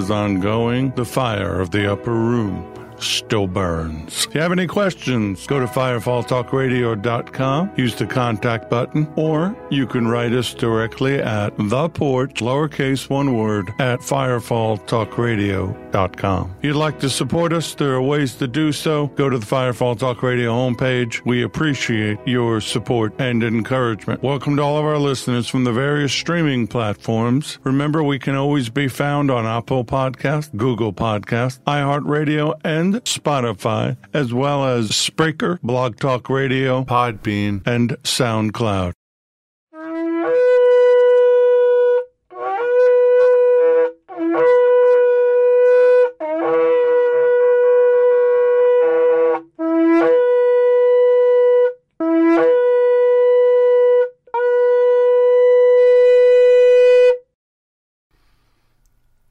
[0.00, 0.90] is ongoing.
[0.92, 4.26] The fire of the upper room still burns.
[4.26, 10.08] If you have any questions, go to firefalltalkradio.com, use the contact button, or you can
[10.08, 16.54] write us directly at the porch, lowercase one word, at firefalltalkradio.com.
[16.58, 19.08] If you'd like to support us, there are ways to do so.
[19.08, 21.24] Go to the Firefall Talk Radio homepage.
[21.24, 24.22] We appreciate your support and encouragement.
[24.22, 27.58] Welcome to all of our listeners from the various streaming platforms.
[27.64, 34.32] Remember, we can always be found on Apple Podcast, Google Podcast, iHeartRadio, and Spotify, as
[34.32, 38.92] well as Spreaker, Blog Talk Radio, Podbean, and SoundCloud.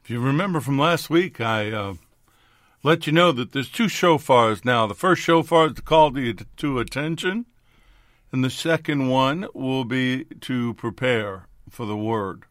[0.09, 1.93] If you remember from last week, I uh,
[2.83, 4.87] let you know that there's two shofars now.
[4.87, 7.45] The first shofar is to call to, to attention,
[8.31, 12.45] and the second one will be to prepare for the word.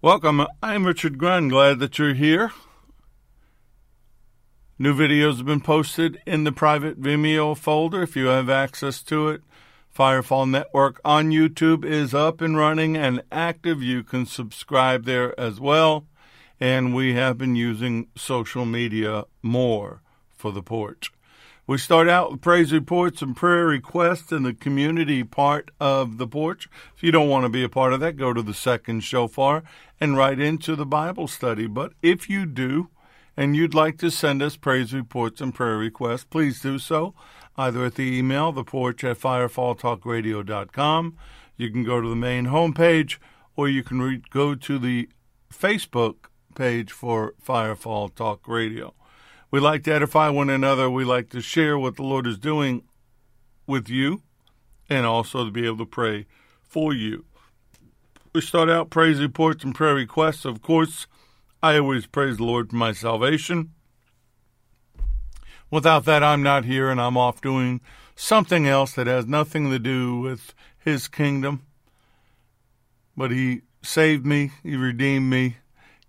[0.00, 0.46] Welcome.
[0.62, 1.48] I'm Richard Grun.
[1.48, 2.52] Glad that you're here.
[4.78, 9.28] New videos have been posted in the private Vimeo folder if you have access to
[9.28, 9.42] it.
[9.94, 13.82] Firefall Network on YouTube is up and running and active.
[13.82, 16.06] You can subscribe there as well.
[16.60, 20.02] And we have been using social media more
[20.36, 21.12] for the porch.
[21.66, 26.26] We start out with praise reports and prayer requests in the community part of the
[26.26, 26.66] porch.
[26.96, 29.62] If you don't want to be a part of that, go to the second shofar
[30.00, 31.66] and write into the Bible study.
[31.66, 32.88] But if you do,
[33.36, 37.14] and you'd like to send us praise reports and prayer requests, please do so
[37.58, 41.16] either at the email, the porch at firefalltalkradio.com.
[41.56, 43.18] You can go to the main homepage,
[43.56, 45.08] or you can re- go to the
[45.52, 48.92] Facebook page for Firefall Talk Radio.
[49.48, 50.90] We like to edify one another.
[50.90, 52.82] We like to share what the Lord is doing
[53.64, 54.22] with you
[54.90, 56.26] and also to be able to pray
[56.66, 57.24] for you.
[58.34, 60.44] We start out praise reports and prayer requests.
[60.44, 61.06] Of course,
[61.62, 63.70] I always praise the Lord for my salvation.
[65.70, 67.80] Without that, I'm not here and I'm off doing
[68.16, 71.62] something else that has nothing to do with His kingdom.
[73.16, 75.58] But He saved me, He redeemed me,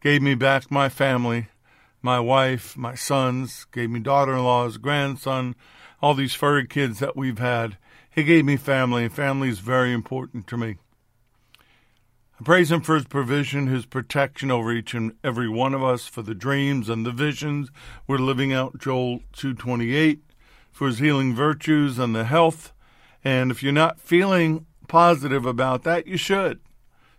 [0.02, 1.48] gave me back my family,
[2.02, 5.56] my wife, my sons, gave me daughter in laws, grandson,
[6.02, 7.78] all these furry kids that we've had.
[8.10, 10.78] He gave me family, and family is very important to me.
[12.40, 16.08] I praise him for his provision, his protection over each and every one of us,
[16.08, 17.70] for the dreams and the visions
[18.08, 20.22] we're living out, Joel 228,
[20.72, 22.72] for his healing virtues and the health.
[23.26, 26.62] And if you're not feeling positive about that, you should.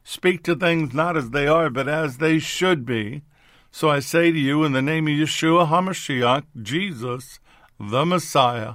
[0.05, 3.23] Speak to things not as they are, but as they should be.
[3.71, 7.39] So I say to you, in the name of Yeshua HaMashiach, Jesus,
[7.79, 8.75] the Messiah,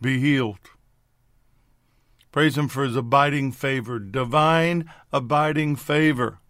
[0.00, 0.58] be healed.
[2.32, 6.40] Praise Him for His abiding favor, divine abiding favor,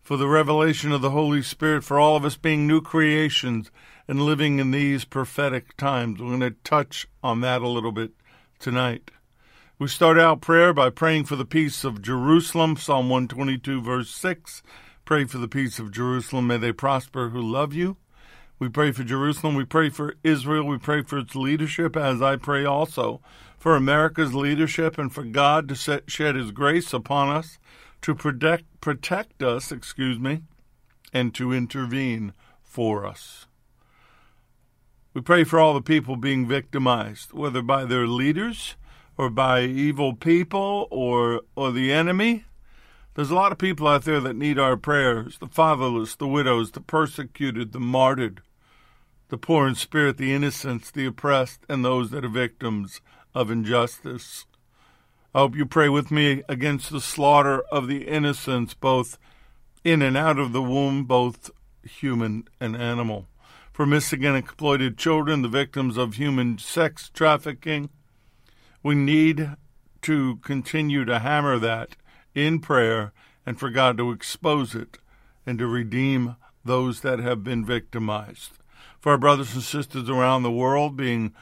[0.00, 3.70] for the revelation of the Holy Spirit, for all of us being new creations
[4.08, 6.20] and living in these prophetic times.
[6.20, 8.12] We're going to touch on that a little bit
[8.58, 9.10] tonight.
[9.84, 14.62] We start out prayer by praying for the peace of Jerusalem, Psalm 122, verse 6.
[15.04, 16.46] Pray for the peace of Jerusalem.
[16.46, 17.98] May they prosper who love you.
[18.58, 19.56] We pray for Jerusalem.
[19.56, 20.64] We pray for Israel.
[20.64, 23.20] We pray for its leadership, as I pray also
[23.58, 27.58] for America's leadership and for God to set, shed His grace upon us,
[28.00, 30.44] to protect, protect us, excuse me,
[31.12, 32.32] and to intervene
[32.62, 33.44] for us.
[35.12, 38.76] We pray for all the people being victimized, whether by their leaders
[39.16, 42.44] or by evil people or or the enemy.
[43.14, 46.72] There's a lot of people out there that need our prayers the fatherless, the widows,
[46.72, 48.42] the persecuted, the martyred,
[49.28, 53.00] the poor in spirit, the innocents, the oppressed, and those that are victims
[53.34, 54.46] of injustice.
[55.34, 59.18] I hope you pray with me against the slaughter of the innocents, both
[59.82, 61.50] in and out of the womb, both
[61.82, 63.26] human and animal.
[63.72, 67.90] For missing and exploited children, the victims of human sex trafficking,
[68.84, 69.50] we need
[70.02, 71.96] to continue to hammer that
[72.34, 73.12] in prayer
[73.46, 74.98] and for God to expose it
[75.46, 78.52] and to redeem those that have been victimized.
[79.00, 81.32] For our brothers and sisters around the world being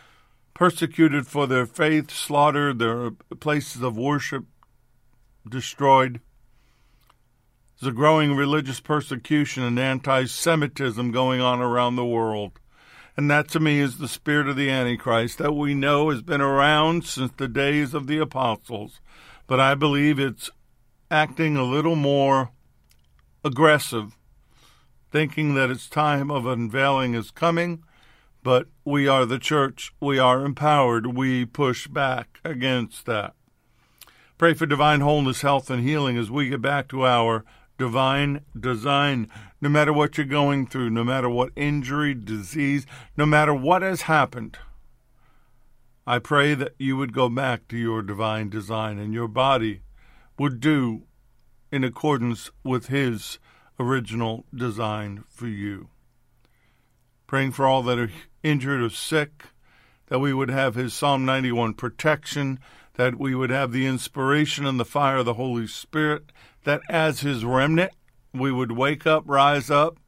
[0.54, 3.10] persecuted for their faith, slaughtered, their
[3.40, 4.44] places of worship
[5.48, 6.20] destroyed.
[7.80, 12.52] There's a growing religious persecution and anti Semitism going on around the world.
[13.17, 16.41] And that to me is the spirit of the Antichrist that we know has been
[16.41, 19.00] around since the days of the apostles.
[19.47, 20.50] But I believe it's
[21.11, 22.53] acting a little more
[23.44, 24.17] aggressive,
[25.11, 27.85] thinking that its time of unveiling is coming.
[28.43, 29.93] But we are the church.
[30.00, 31.14] We are empowered.
[31.14, 33.35] We push back against that.
[34.38, 37.44] Pray for divine wholeness, health, and healing as we get back to our
[37.79, 39.29] divine design.
[39.62, 42.85] No matter what you're going through, no matter what injury, disease,
[43.17, 44.59] no matter what has happened,
[46.05, 49.82] I pray that you would go back to your divine design and your body
[50.37, 51.05] would do
[51.70, 53.38] in accordance with His
[53.79, 55.91] original design for you.
[57.29, 58.11] Praying for all that are
[58.43, 59.44] injured or sick,
[60.09, 62.59] that we would have His Psalm 91 protection,
[62.94, 66.32] that we would have the inspiration and the fire of the Holy Spirit,
[66.64, 67.93] that as His remnant,
[68.32, 69.99] we would wake up, rise up,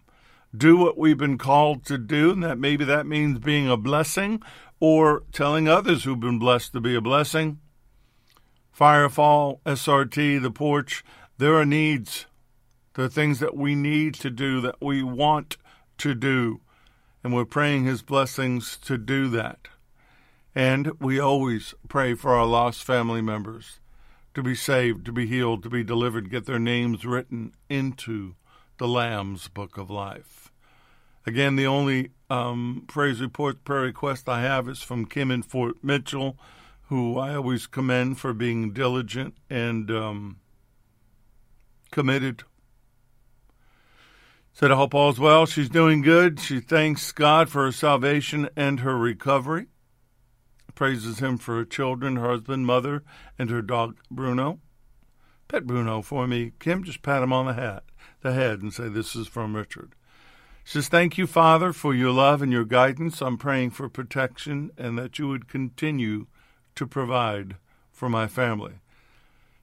[0.57, 4.43] do what we've been called to do, and that maybe that means being a blessing
[4.81, 7.59] or telling others who've been blessed to be a blessing.
[8.77, 11.05] Firefall, SRT, the porch,
[11.39, 12.27] there are needs.
[12.95, 15.57] There are things that we need to do, that we want
[15.99, 16.61] to do.
[17.23, 19.69] And we're praying His blessings to do that.
[20.55, 23.81] And we always pray for our lost family members
[24.35, 28.35] to be saved, to be healed, to be delivered, get their names written into
[28.79, 30.51] the Lamb's Book of Life.
[31.27, 35.77] Again, the only um, praise report, prayer request I have is from Kim in Fort
[35.83, 36.37] Mitchell,
[36.89, 40.41] who I always commend for being diligent and um,
[41.91, 42.43] committed.
[44.53, 45.47] Said, I hope all's well.
[45.47, 46.39] She's doing good.
[46.41, 49.67] She thanks God for her salvation and her recovery
[50.75, 53.03] praises him for her children, her husband, mother,
[53.39, 54.61] and her dog Bruno.
[55.49, 56.53] Pet Bruno for me.
[56.59, 57.83] Kim, just pat him on the head,
[58.23, 59.95] the head and say, This is from Richard.
[60.65, 63.21] She says, Thank you, Father, for your love and your guidance.
[63.21, 66.27] I'm praying for protection and that you would continue
[66.75, 67.57] to provide
[67.93, 68.75] for my family.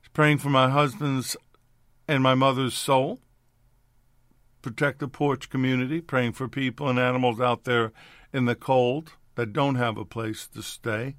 [0.02, 1.36] She's praying for my husband's
[2.08, 3.20] and my mother's soul.
[4.62, 7.92] Protect the porch community, praying for people and animals out there
[8.32, 11.16] in the cold that don't have a place to stay.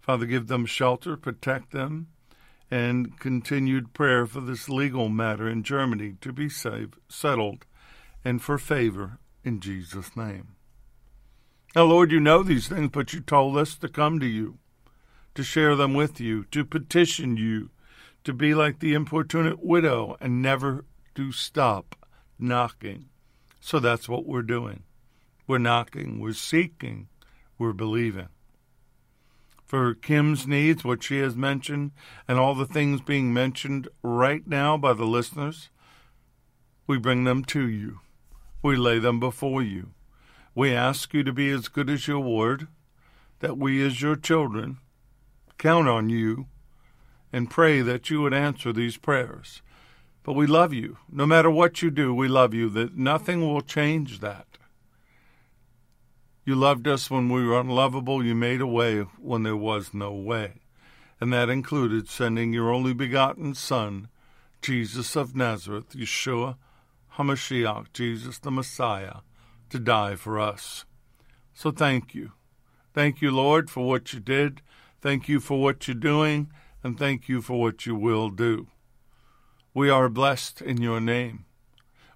[0.00, 2.08] Father, give them shelter, protect them,
[2.72, 7.64] and continued prayer for this legal matter in Germany to be saved, settled
[8.24, 10.56] and for favor in Jesus' name.
[11.76, 14.58] Now, Lord, you know these things, but you told us to come to you,
[15.36, 17.70] to share them with you, to petition you,
[18.24, 21.94] to be like the importunate widow and never to stop
[22.40, 23.10] knocking.
[23.60, 24.82] So that's what we're doing.
[25.46, 27.06] We're knocking, we're seeking,
[27.62, 28.26] we're believing.
[29.64, 31.92] For Kim's needs, what she has mentioned,
[32.26, 35.70] and all the things being mentioned right now by the listeners,
[36.88, 38.00] we bring them to you.
[38.62, 39.90] We lay them before you.
[40.56, 42.66] We ask you to be as good as your word,
[43.38, 44.78] that we, as your children,
[45.56, 46.48] count on you
[47.32, 49.62] and pray that you would answer these prayers.
[50.24, 50.98] But we love you.
[51.10, 54.51] No matter what you do, we love you, that nothing will change that.
[56.44, 58.24] You loved us when we were unlovable.
[58.24, 60.54] You made a way when there was no way.
[61.20, 64.08] And that included sending your only begotten Son,
[64.60, 66.56] Jesus of Nazareth, Yeshua
[67.16, 69.18] HaMashiach, Jesus the Messiah,
[69.70, 70.84] to die for us.
[71.54, 72.32] So thank you.
[72.92, 74.62] Thank you, Lord, for what you did.
[75.00, 76.50] Thank you for what you're doing.
[76.82, 78.66] And thank you for what you will do.
[79.74, 81.44] We are blessed in your name.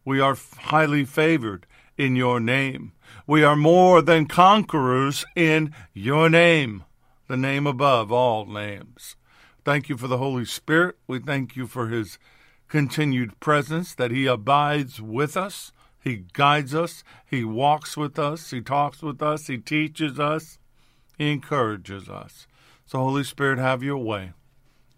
[0.04, 1.66] We are highly favored
[1.97, 2.93] in your name.
[3.26, 6.85] We are more than conquerors in your name,
[7.29, 9.17] the name above all names.
[9.65, 10.97] Thank you for the Holy Spirit.
[11.07, 12.19] We thank you for his
[12.69, 15.73] continued presence, that he abides with us,
[16.03, 20.59] he guides us, he walks with us, he talks with us, he teaches us,
[21.19, 22.47] he encourages us.
[22.85, 24.33] So, Holy Spirit, have your way.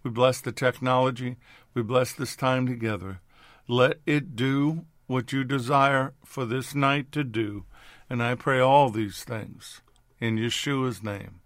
[0.03, 1.37] We bless the technology.
[1.75, 3.21] We bless this time together.
[3.67, 7.65] Let it do what you desire for this night to do.
[8.09, 9.81] And I pray all these things
[10.21, 11.41] in Yeshua's name.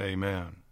[0.00, 0.63] Amen.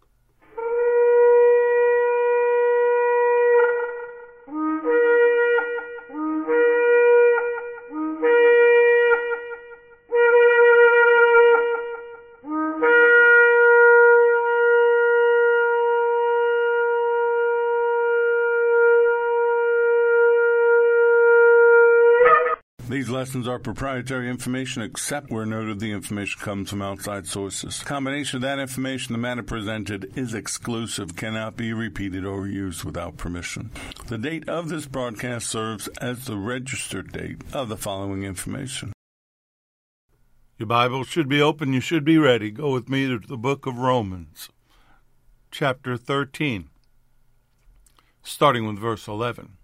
[23.23, 27.79] Lessons are proprietary information except where noted the information comes from outside sources.
[27.85, 33.17] Combination of that information the matter presented is exclusive, cannot be repeated or used without
[33.17, 33.71] permission.
[34.09, 38.93] The date of this broadcast serves as the registered date of the following information.
[40.59, 42.51] Your Bible should be open, you should be ready.
[42.51, 44.49] Go with me to the book of Romans,
[45.53, 46.71] chapter 13,
[48.25, 49.59] starting with verse 11.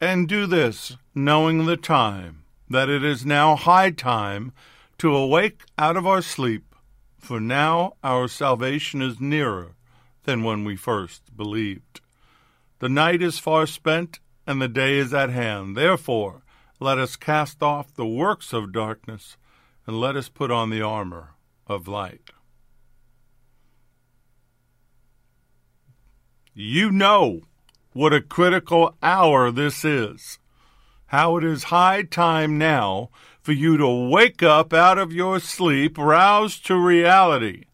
[0.00, 4.52] And do this, knowing the time, that it is now high time
[4.96, 6.74] to awake out of our sleep,
[7.18, 9.74] for now our salvation is nearer
[10.24, 12.00] than when we first believed.
[12.78, 15.76] The night is far spent, and the day is at hand.
[15.76, 16.44] Therefore,
[16.78, 19.36] let us cast off the works of darkness,
[19.86, 21.34] and let us put on the armor
[21.66, 22.30] of light.
[26.54, 27.42] You know
[27.92, 30.38] what a critical hour this is.
[31.06, 33.10] How it is high time now
[33.42, 37.64] for you to wake up out of your sleep, roused to reality.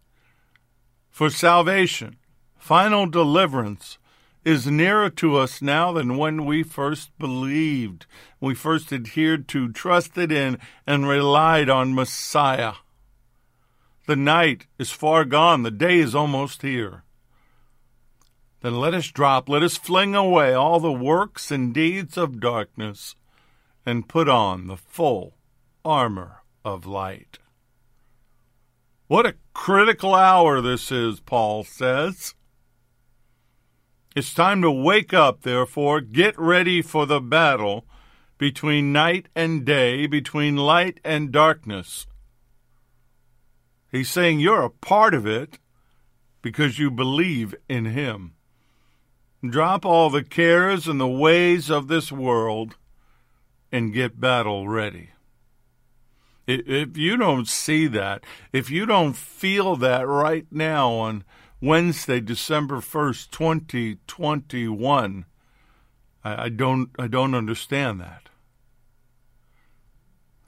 [1.11, 2.17] For salvation,
[2.57, 3.99] final deliverance,
[4.45, 8.07] is nearer to us now than when we first believed,
[8.41, 10.57] we first adhered to, trusted in,
[10.87, 12.75] and relied on Messiah.
[14.07, 17.03] The night is far gone, the day is almost here
[18.63, 23.15] then let us drop, let us fling away all the works and deeds of darkness,
[23.85, 25.37] and put on the full
[25.85, 27.39] armor of light.
[29.07, 32.35] What a critical hour this is, Paul says.
[34.17, 37.87] It's time to wake up, therefore, get ready for the battle
[38.39, 42.07] between night and day, between light and darkness.
[43.93, 45.59] He's saying you're a part of it
[46.43, 48.36] because you believe in Him.
[49.51, 52.77] Drop all the cares and the ways of this world
[53.73, 55.11] and get battle ready.
[56.47, 58.23] If you don't see that,
[58.53, 61.25] if you don't feel that right now on
[61.61, 65.25] Wednesday, December 1st, 2021,
[66.23, 68.29] I don't, I don't understand that.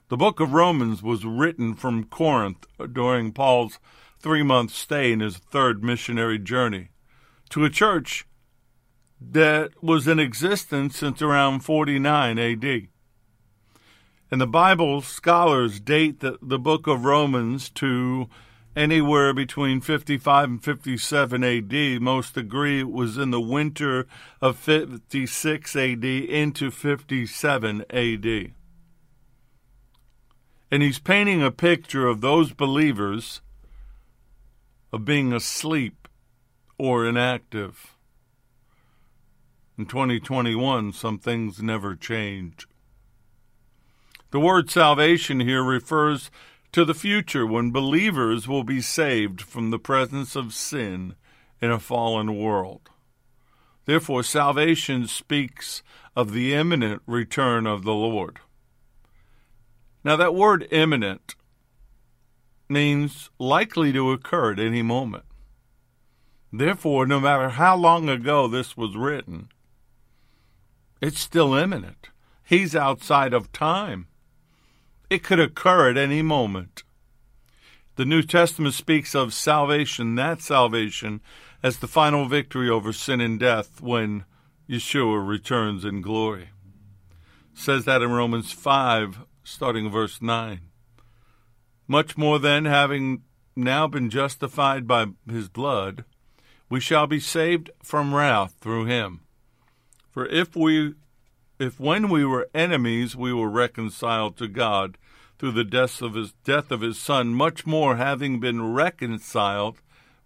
[0.07, 3.79] The book of Romans was written from Corinth during Paul's
[4.19, 6.89] three month stay in his third missionary journey
[7.49, 8.25] to a church
[9.21, 12.87] that was in existence since around 49 AD.
[14.31, 18.29] And the Bible scholars date the, the book of Romans to
[18.75, 22.01] anywhere between 55 and 57 AD.
[22.01, 24.07] Most agree it was in the winter
[24.41, 28.51] of 56 AD into 57 AD.
[30.71, 33.41] And he's painting a picture of those believers
[34.93, 36.07] of being asleep
[36.77, 37.95] or inactive.
[39.79, 42.67] In 2021, some things never change.
[44.31, 46.29] The word salvation here refers
[46.73, 51.15] to the future when believers will be saved from the presence of sin
[51.61, 52.89] in a fallen world.
[53.85, 55.81] Therefore, salvation speaks
[56.13, 58.39] of the imminent return of the Lord.
[60.03, 61.35] Now, that word imminent
[62.67, 65.23] means likely to occur at any moment.
[66.51, 69.47] Therefore, no matter how long ago this was written,
[71.01, 72.09] it's still imminent.
[72.43, 74.07] He's outside of time.
[75.09, 76.83] It could occur at any moment.
[77.95, 81.21] The New Testament speaks of salvation, that salvation,
[81.61, 84.23] as the final victory over sin and death when
[84.69, 86.49] Yeshua returns in glory.
[87.53, 90.61] It says that in Romans 5, starting verse 9.
[91.87, 93.23] Much more then, having
[93.55, 96.05] now been justified by his blood,
[96.69, 99.21] we shall be saved from wrath through him.
[100.09, 100.95] For if we
[101.59, 104.97] if when we were enemies we were reconciled to God
[105.37, 109.81] through the death of his death of his son, much more having been reconciled,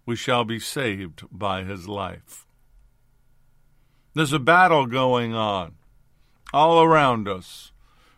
[0.06, 2.46] we shall be saved by his life.
[4.14, 5.74] There's a battle going on
[6.52, 7.72] all around us.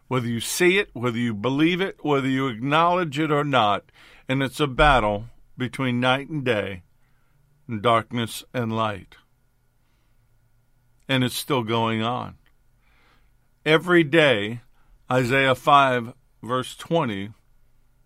[0.09, 3.91] Whether you see it, whether you believe it, whether you acknowledge it or not,
[4.29, 5.27] and it's a battle
[5.59, 6.83] between night and day,
[7.81, 9.17] darkness and light
[11.09, 12.37] and it's still going on.
[13.65, 14.61] Every day,
[15.11, 17.31] Isaiah 5, verse 20,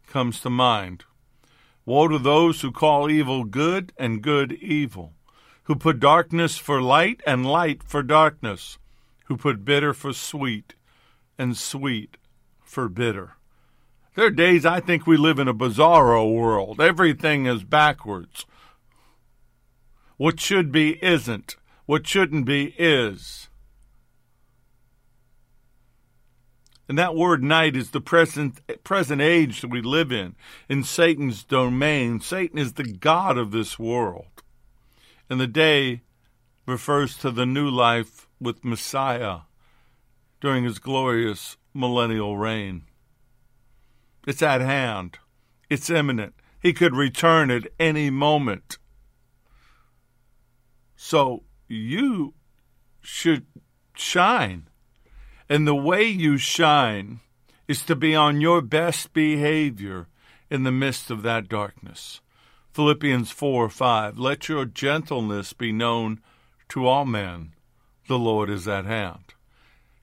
[0.07, 1.05] comes to mind.
[1.85, 5.15] Woe to those who call evil good and good evil,
[5.65, 8.79] who put darkness for light and light for darkness,
[9.27, 10.75] who put bitter for sweet
[11.39, 12.17] and sweet
[12.63, 13.37] for bitter.
[14.15, 16.81] There are days I think we live in a bizarro world.
[16.81, 18.45] Everything is backwards.
[20.17, 21.57] What should be isn't.
[21.91, 23.49] What shouldn't be is.
[26.89, 30.37] And that word night is the present present age that we live in,
[30.69, 32.21] in Satan's domain.
[32.21, 34.45] Satan is the God of this world.
[35.29, 36.03] And the day
[36.65, 39.39] refers to the new life with Messiah
[40.41, 42.85] during his glorious millennial reign.
[44.29, 45.19] It's at hand.
[45.69, 46.35] It's imminent.
[46.63, 48.79] He could return at any moment.
[50.95, 52.35] So you
[53.01, 53.47] should
[53.95, 54.69] shine.
[55.49, 57.21] And the way you shine
[57.69, 60.09] is to be on your best behavior
[60.51, 62.21] in the midst of that darkness.
[62.73, 64.19] Philippians 4 5.
[64.19, 66.21] Let your gentleness be known
[66.69, 67.53] to all men.
[68.09, 69.35] The Lord is at hand.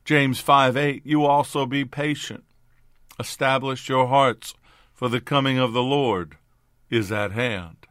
[0.06, 1.06] James 5 8.
[1.06, 2.44] You also be patient.
[3.20, 4.54] Establish your hearts,
[4.94, 6.38] for the coming of the Lord
[6.90, 7.88] is at hand.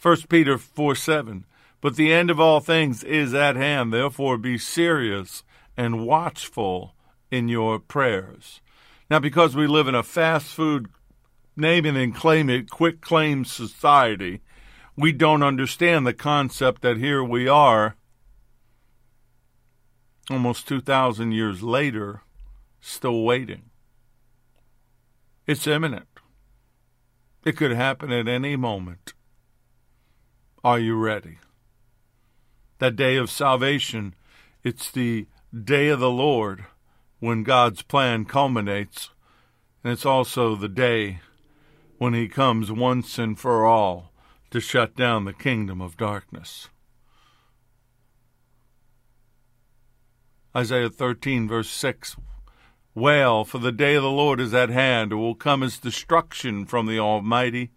[0.00, 1.44] 1 Peter 4 7.
[1.84, 3.92] But the end of all things is at hand.
[3.92, 5.42] Therefore, be serious
[5.76, 6.94] and watchful
[7.30, 8.62] in your prayers.
[9.10, 10.88] Now, because we live in a fast food
[11.58, 14.40] name it and claim it, quick claim society,
[14.96, 17.96] we don't understand the concept that here we are,
[20.30, 22.22] almost 2,000 years later,
[22.80, 23.64] still waiting.
[25.46, 26.08] It's imminent.
[27.44, 29.12] It could happen at any moment.
[30.64, 31.40] Are you ready?
[32.84, 34.14] That day of salvation.
[34.62, 35.26] It's the
[35.64, 36.66] day of the Lord
[37.18, 39.08] when God's plan culminates,
[39.82, 41.20] and it's also the day
[41.96, 44.12] when He comes once and for all
[44.50, 46.68] to shut down the kingdom of darkness.
[50.54, 52.16] Isaiah 13, verse 6
[52.94, 55.10] Wail, for the day of the Lord is at hand.
[55.10, 57.70] It will come as destruction from the Almighty.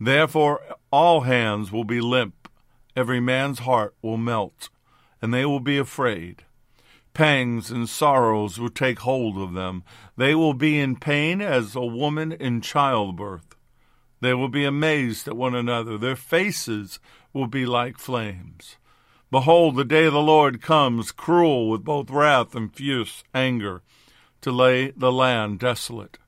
[0.00, 2.39] Therefore, all hands will be limp
[2.96, 4.68] every man's heart will melt,
[5.22, 6.44] and they will be afraid.
[7.12, 9.82] Pangs and sorrows will take hold of them.
[10.16, 13.56] They will be in pain as a woman in childbirth.
[14.20, 15.98] They will be amazed at one another.
[15.98, 17.00] Their faces
[17.32, 18.76] will be like flames.
[19.30, 23.82] Behold, the day of the Lord comes, cruel with both wrath and fierce anger,
[24.40, 26.18] to lay the land desolate,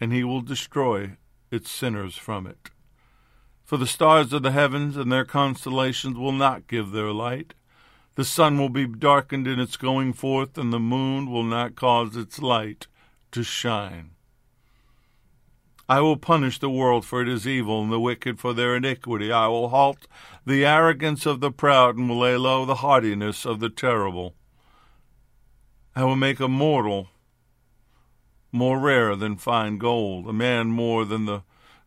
[0.00, 1.16] and he will destroy
[1.50, 2.70] its sinners from it.
[3.66, 7.52] For the stars of the heavens and their constellations will not give their light.
[8.14, 12.16] The sun will be darkened in its going forth, and the moon will not cause
[12.16, 12.86] its light
[13.32, 14.12] to shine.
[15.88, 19.32] I will punish the world for its evil, and the wicked for their iniquity.
[19.32, 20.06] I will halt
[20.46, 24.36] the arrogance of the proud, and will lay low the haughtiness of the terrible.
[25.96, 27.08] I will make a mortal
[28.52, 31.42] more rare than fine gold, a man more than the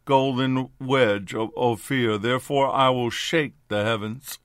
[0.10, 2.18] golden wedge of Ophir.
[2.18, 4.40] Therefore I will shake the heavens,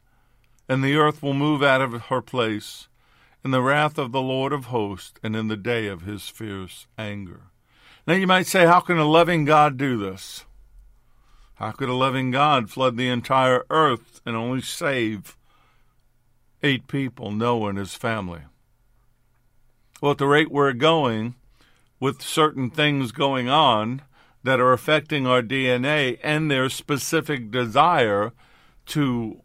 [0.68, 2.87] and the earth will move out of her place
[3.42, 6.87] in the wrath of the Lord of hosts and in the day of his fierce
[6.98, 7.44] anger.
[8.07, 10.44] Now you might say, how can a loving God do this?
[11.55, 15.35] How could a loving God flood the entire earth and only save
[16.62, 18.42] eight people, Noah and his family?
[20.03, 21.37] Well, at the rate we're going,
[21.98, 24.03] with certain things going on,
[24.44, 28.33] that are affecting our DNA and their specific desire
[28.87, 29.40] to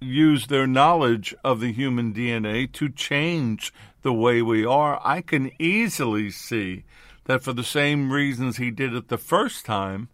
[0.00, 5.50] use their knowledge of the human DNA to change the way we are, I can
[5.58, 6.84] easily see
[7.24, 10.08] that for the same reasons he did it the first time,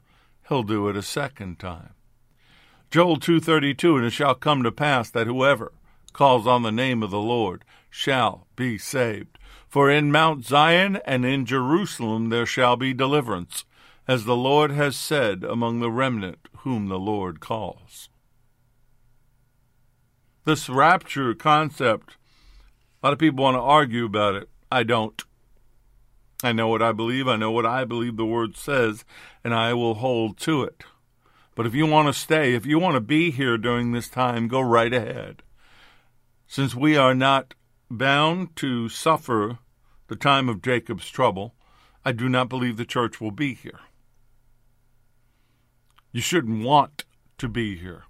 [0.48, 1.94] he'll do it a second time.
[2.90, 5.72] Joel 2:32 and it shall come to pass that whoever
[6.12, 9.38] calls on the name of the Lord shall be saved.
[9.68, 13.64] For in Mount Zion and in Jerusalem there shall be deliverance
[14.11, 18.09] as the Lord has said among the remnant whom the Lord calls.
[20.44, 22.16] This rapture concept,
[23.01, 24.49] a lot of people want to argue about it.
[24.68, 25.23] I don't.
[26.42, 27.29] I know what I believe.
[27.29, 29.05] I know what I believe the Word says,
[29.44, 30.83] and I will hold to it.
[31.55, 34.49] But if you want to stay, if you want to be here during this time,
[34.49, 35.44] go right ahead.
[36.49, 37.55] Since we are not
[37.88, 39.59] bound to suffer
[40.09, 41.55] the time of Jacob's trouble,
[42.05, 43.79] I do not believe the church will be here.
[46.12, 47.05] You shouldn't want
[47.38, 48.05] to be here.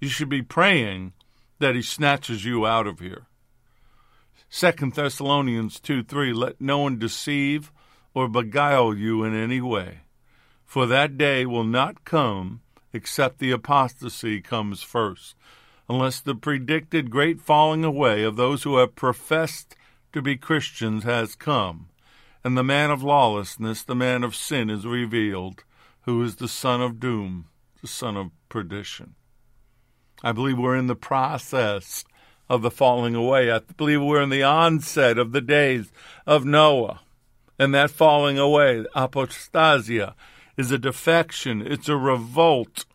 [0.00, 1.14] You should be praying
[1.58, 3.26] that he snatches you out of here.
[4.48, 7.72] Second Thessalonians 2 3 Let no one deceive
[8.14, 10.00] or beguile you in any way,
[10.64, 12.60] for that day will not come
[12.92, 15.34] except the apostasy comes first,
[15.88, 19.76] unless the predicted great falling away of those who have professed
[20.12, 21.88] to be Christians has come,
[22.44, 25.64] and the man of lawlessness, the man of sin, is revealed
[26.06, 27.46] who is the son of doom,
[27.82, 29.16] the son of perdition.
[30.22, 32.04] I believe we're in the process
[32.48, 33.50] of the falling away.
[33.50, 35.92] I believe we're in the onset of the days
[36.24, 37.00] of Noah.
[37.58, 40.14] And that falling away, apostasia,
[40.56, 42.86] is a defection, it's a revolt.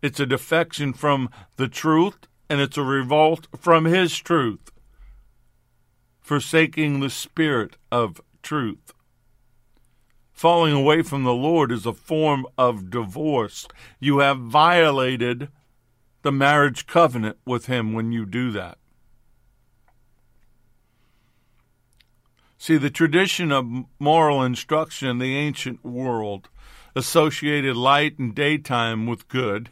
[0.00, 4.72] It's a defection from the truth, and it's a revolt from his truth,
[6.20, 8.92] forsaking the spirit of truth.
[10.42, 13.68] Falling away from the Lord is a form of divorce.
[14.00, 15.50] You have violated
[16.22, 18.76] the marriage covenant with Him when you do that.
[22.58, 26.48] See, the tradition of moral instruction in the ancient world
[26.96, 29.70] associated light and daytime with good,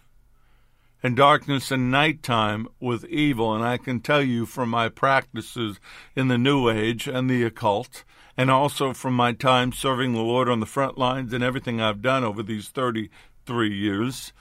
[1.02, 3.56] and darkness and nighttime with evil.
[3.56, 5.80] And I can tell you from my practices
[6.14, 8.04] in the New Age and the occult
[8.40, 12.00] and also from my time serving the Lord on the front lines and everything I've
[12.00, 14.32] done over these 33 years,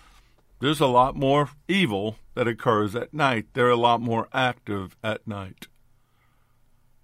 [0.61, 3.47] there's a lot more evil that occurs at night.
[3.51, 5.67] They're a lot more active at night.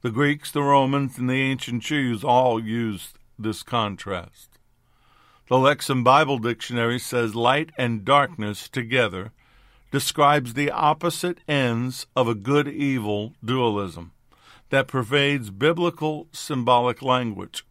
[0.03, 4.51] The Greeks, the Romans, and the ancient Jews all used this contrast.
[5.49, 9.33] The Lexham Bible Dictionary says light and darkness together
[9.91, 14.13] describes the opposite ends of a good evil dualism
[14.69, 17.65] that pervades biblical symbolic language.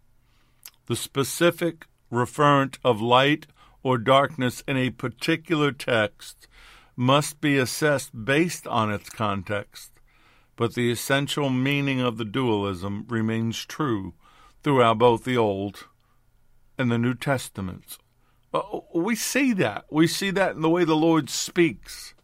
[0.87, 3.47] The specific referent of light
[3.83, 6.47] or darkness in a particular text
[6.97, 9.93] must be assessed based on its context,
[10.57, 14.15] but the essential meaning of the dualism remains true
[14.63, 15.89] throughout both the Old
[16.79, 17.99] and the New Testaments.
[18.53, 18.63] Uh,
[18.95, 19.85] we see that.
[19.91, 22.15] We see that in the way the Lord speaks.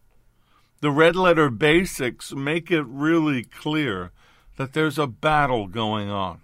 [0.79, 4.11] The red letter basics make it really clear
[4.61, 6.39] that there's a battle going on.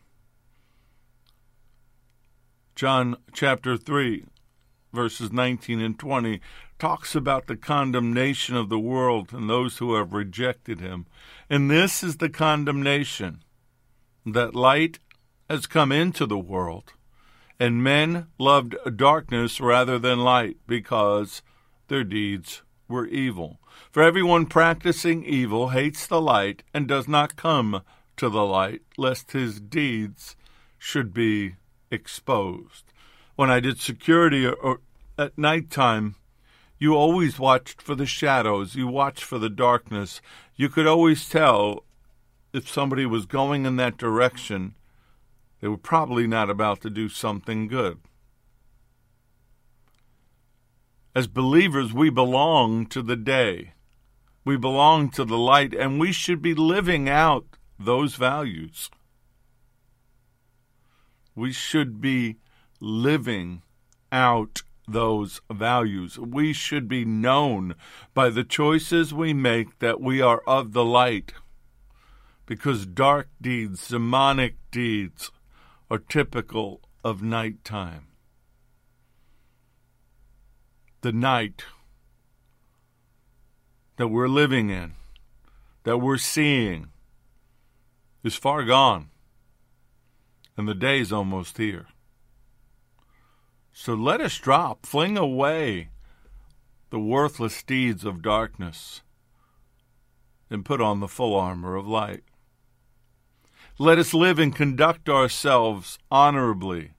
[2.76, 4.26] John chapter 3,
[4.92, 6.42] verses 19 and 20,
[6.80, 11.06] talks about the condemnation of the world and those who have rejected him.
[11.48, 13.44] And this is the condemnation
[14.26, 14.98] that light
[15.48, 16.94] has come into the world,
[17.60, 21.44] and men loved darkness rather than light because
[21.88, 23.60] their deeds were evil.
[23.92, 27.84] For everyone practicing evil hates the light and does not come
[28.18, 30.36] to the light, lest his deeds
[30.78, 31.56] should be
[31.90, 32.94] exposed.
[33.36, 34.82] When I did security or, or
[35.18, 36.16] at nighttime,
[36.78, 40.22] you always watched for the shadows, you watched for the darkness.
[40.56, 41.84] You could always tell
[42.54, 44.76] if somebody was going in that direction,
[45.60, 48.00] they were probably not about to do something good.
[51.16, 53.74] As believers, we belong to the day.
[54.46, 58.90] We belong to the light, and we should be living out those values.
[61.36, 62.38] We should be
[62.80, 63.62] living
[64.12, 66.18] out those values.
[66.18, 67.76] We should be known
[68.14, 71.34] by the choices we make that we are of the light.
[72.46, 75.32] Because dark deeds, demonic deeds,
[75.92, 78.08] are typical of nighttime.
[81.02, 81.66] The night
[83.98, 84.94] that we're living in,
[85.84, 86.88] that we're seeing,
[88.24, 89.10] is far gone,
[90.56, 91.88] and the day's almost here.
[93.74, 95.90] So let us drop, fling away
[96.90, 99.02] the worthless deeds of darkness,
[100.50, 102.24] and put on the full armor of light.
[103.78, 106.94] Let us live and conduct ourselves honorably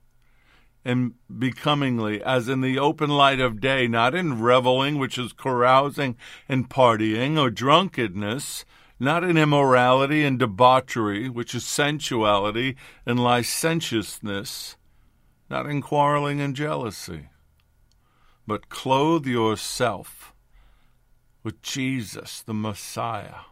[0.85, 6.15] and becomingly, as in the open light of day, not in reveling, which is carousing
[6.47, 8.63] and partying, or drunkenness,
[8.99, 14.75] not in immorality and debauchery, which is sensuality and licentiousness,
[15.49, 17.29] not in quarreling and jealousy,
[18.45, 20.33] but clothe yourself
[21.43, 23.45] with Jesus, the Messiah,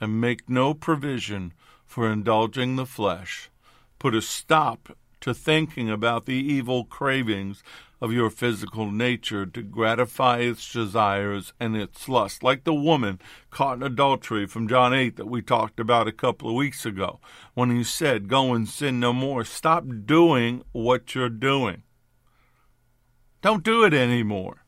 [0.00, 1.54] and make no provision
[1.86, 3.50] for indulging the flesh.
[3.98, 7.62] Put a stop to thinking about the evil cravings
[8.00, 13.76] of your physical nature to gratify its desires and its lust, like the woman caught
[13.76, 17.20] in adultery from John 8 that we talked about a couple of weeks ago,
[17.54, 19.44] when he said, Go and sin no more.
[19.44, 21.82] Stop doing what you're doing.
[23.42, 24.64] Don't do it anymore.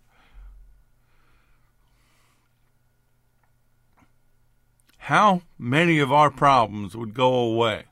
[4.98, 7.86] How many of our problems would go away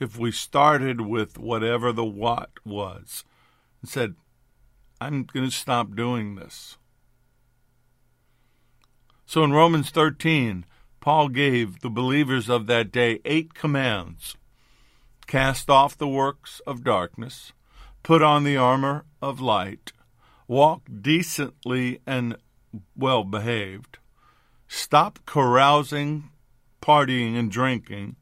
[0.00, 3.24] if we started with whatever the what was
[3.80, 4.14] and said,
[5.00, 6.78] I'm going to stop doing this.
[9.26, 10.64] So in Romans 13,
[11.00, 14.36] Paul gave the believers of that day eight commands
[15.26, 17.52] cast off the works of darkness,
[18.02, 19.92] put on the armor of light,
[20.48, 22.36] walk decently and
[22.96, 23.98] well behaved,
[24.66, 26.30] stop carousing,
[26.82, 28.16] partying, and drinking,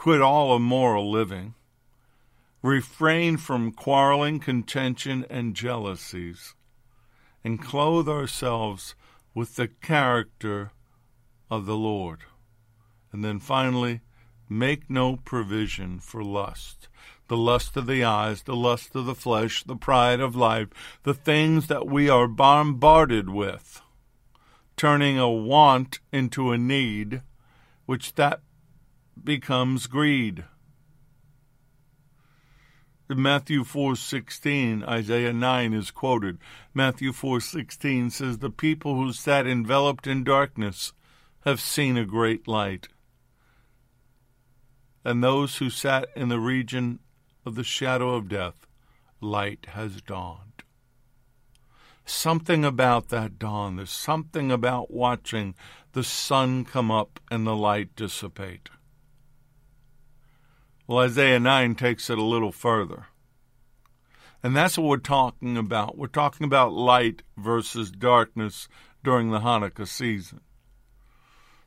[0.00, 1.52] quit all immoral living,
[2.62, 6.54] refrain from quarreling, contention, and jealousies,
[7.44, 8.94] and clothe ourselves
[9.34, 10.72] with the character
[11.50, 12.20] of the Lord.
[13.12, 14.00] And then finally,
[14.48, 16.88] make no provision for lust.
[17.28, 20.68] The lust of the eyes, the lust of the flesh, the pride of life,
[21.02, 23.82] the things that we are bombarded with,
[24.78, 27.20] turning a want into a need,
[27.84, 28.40] which that
[29.22, 30.44] becomes greed.
[33.08, 36.38] In Matthew 4:16, Isaiah 9 is quoted.
[36.72, 40.92] Matthew 4:16 says, "The people who sat enveloped in darkness
[41.44, 42.88] have seen a great light."
[45.04, 47.00] And those who sat in the region
[47.44, 48.68] of the shadow of death,
[49.20, 50.62] light has dawned.
[52.04, 55.54] Something about that dawn, there's something about watching
[55.92, 58.68] the sun come up and the light dissipate.
[60.90, 63.06] Well, Isaiah 9 takes it a little further.
[64.42, 65.96] And that's what we're talking about.
[65.96, 68.66] We're talking about light versus darkness
[69.04, 70.40] during the Hanukkah season.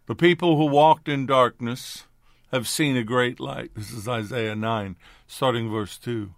[0.08, 2.04] The people who walked in darkness
[2.52, 3.72] have seen a great light.
[3.76, 6.34] This is Isaiah 9, starting verse 2.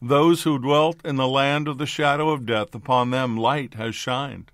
[0.00, 3.96] Those who dwelt in the land of the shadow of death, upon them light has
[3.96, 4.52] shined.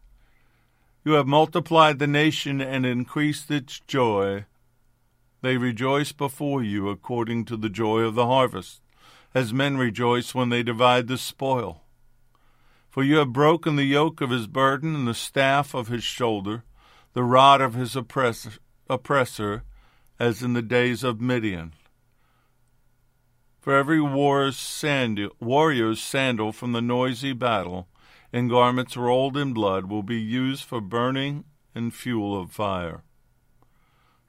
[1.05, 4.47] You have multiplied the nation and increased its joy.
[5.45, 8.81] They rejoice before you according to the joy of the harvest,
[9.35, 11.83] as men rejoice when they divide the spoil.
[12.89, 16.65] For you have broken the yoke of his burden and the staff of his shoulder,
[17.13, 18.53] the rod of his oppressor,
[18.89, 19.65] oppressor
[20.19, 21.75] as in the days of Midian.
[23.61, 27.87] For every warrior's sandal, warrior's sandal from the noisy battle
[28.33, 33.03] and garments rolled in blood will be used for burning and fuel of fire.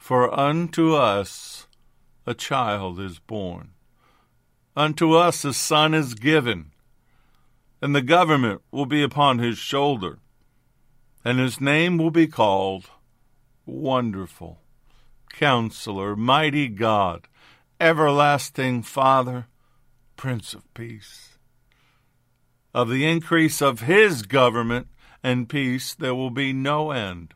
[0.06, 1.66] For unto us
[2.28, 3.72] a child is born,
[4.76, 6.74] unto us a son is given,
[7.82, 10.20] and the government will be upon his shoulder,
[11.24, 12.92] and his name will be called
[13.66, 14.60] Wonderful,
[15.34, 17.28] Counselor, Mighty God,
[17.80, 19.48] Everlasting Father,
[20.18, 21.40] Prince of Peace.
[22.76, 24.88] Of the increase of his government
[25.24, 27.34] and peace there will be no end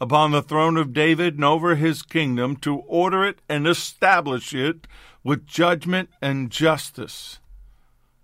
[0.00, 4.86] upon the throne of David and over his kingdom to order it and establish it
[5.22, 7.40] with judgment and justice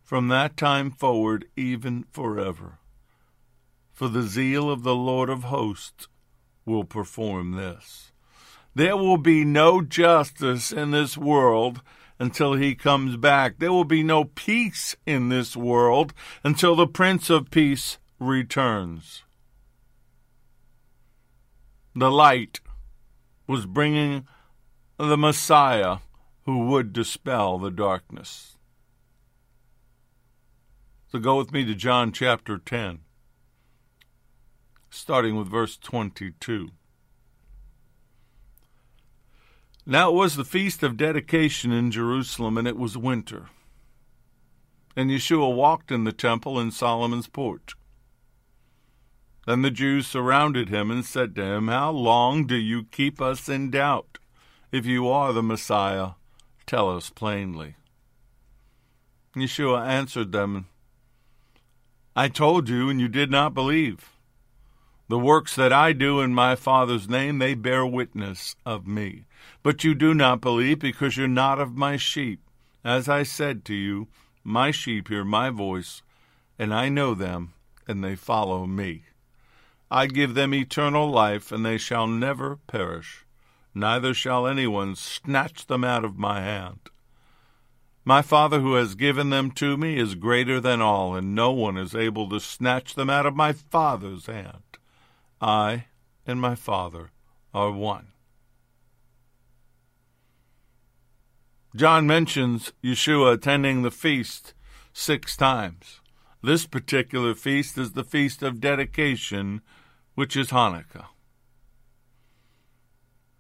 [0.03, 2.79] from that time forward, even forever.
[3.93, 6.09] For the zeal of the Lord of hosts
[6.65, 8.11] will perform this.
[8.75, 11.81] There will be no justice in this world
[12.19, 13.59] until he comes back.
[13.59, 19.23] There will be no peace in this world until the Prince of Peace returns
[21.95, 22.61] the light
[23.47, 24.27] was bringing
[24.99, 25.99] the Messiah
[26.45, 28.57] who would dispel the darkness.
[31.09, 33.01] So go with me to John chapter 10,
[34.91, 36.71] starting with verse 22.
[39.85, 43.47] Now it was the feast of dedication in Jerusalem, and it was winter.
[44.95, 47.75] And Yeshua walked in the temple in Solomon's porch.
[49.51, 53.49] Then the Jews surrounded him and said to him, How long do you keep us
[53.49, 54.19] in doubt?
[54.71, 56.11] If you are the Messiah,
[56.67, 57.75] tell us plainly.
[59.35, 60.69] Yeshua answered them,
[62.15, 64.11] I told you, and you did not believe.
[65.09, 69.25] The works that I do in my Father's name, they bear witness of me.
[69.65, 72.39] But you do not believe because you're not of my sheep.
[72.85, 74.07] As I said to you,
[74.45, 76.03] my sheep hear my voice,
[76.57, 77.55] and I know them,
[77.89, 79.07] and they follow me.
[79.91, 83.25] I give them eternal life, and they shall never perish,
[83.75, 86.91] neither shall anyone snatch them out of my hand.
[88.05, 91.77] My Father who has given them to me is greater than all, and no one
[91.77, 94.63] is able to snatch them out of my Father's hand.
[95.41, 95.87] I
[96.27, 97.11] and my Father
[97.53, 98.09] are one.
[101.75, 104.55] John mentions Yeshua attending the feast
[104.93, 106.01] six times.
[106.43, 109.61] This particular feast is the feast of dedication
[110.21, 111.07] which is Hanukkah.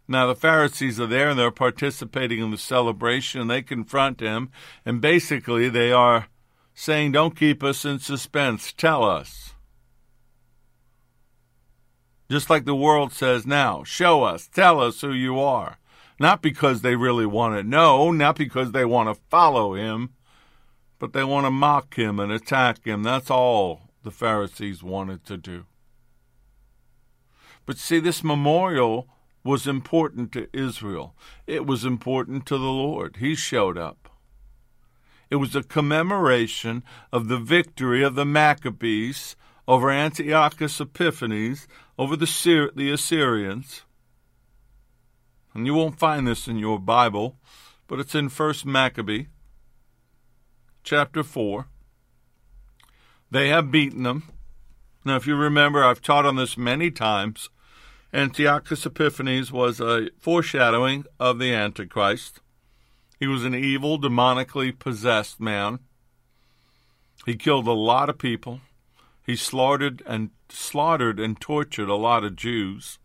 [0.08, 4.48] Now, the Pharisees are there and they're participating in the celebration, and they confront him,
[4.86, 6.28] and basically they are
[6.72, 9.52] saying, Don't keep us in suspense, tell us.
[12.30, 15.76] Just like the world says now, show us, tell us who you are.
[16.18, 20.14] Not because they really want to know, not because they want to follow him,
[20.98, 23.02] but they want to mock him and attack him.
[23.02, 25.66] That's all the Pharisees wanted to do.
[27.66, 29.08] But see, this memorial
[29.44, 31.14] was important to Israel.
[31.46, 33.16] It was important to the Lord.
[33.16, 34.08] He showed up.
[35.30, 39.36] It was a commemoration of the victory of the Maccabees
[39.68, 43.82] over Antiochus Epiphanes over the, Syri- the Assyrians.
[45.54, 47.36] And you won't find this in your Bible,
[47.86, 49.26] but it's in First Maccabee,
[50.82, 51.66] chapter 4.
[53.30, 54.24] They have beaten them.
[55.04, 57.48] Now, if you remember, I've taught on this many times.
[58.12, 62.40] Antiochus Epiphanes was a foreshadowing of the Antichrist.
[63.18, 65.78] He was an evil, demonically possessed man.
[67.24, 68.60] He killed a lot of people.
[69.24, 72.98] He slaughtered and slaughtered and tortured a lot of Jews.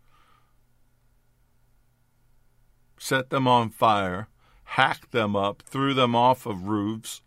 [2.98, 4.28] Set them on fire,
[4.64, 7.22] hacked them up, threw them off of roofs.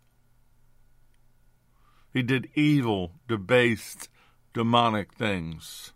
[2.12, 4.09] He did evil, debased,
[4.52, 5.92] demonic things.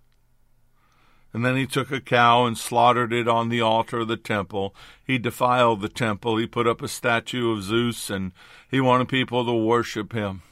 [1.33, 4.73] And then he took a cow and slaughtered it on the altar of the temple.
[5.05, 6.37] He defiled the temple.
[6.37, 8.31] He put up a statue of Zeus and
[8.71, 10.43] he wanted people to worship him.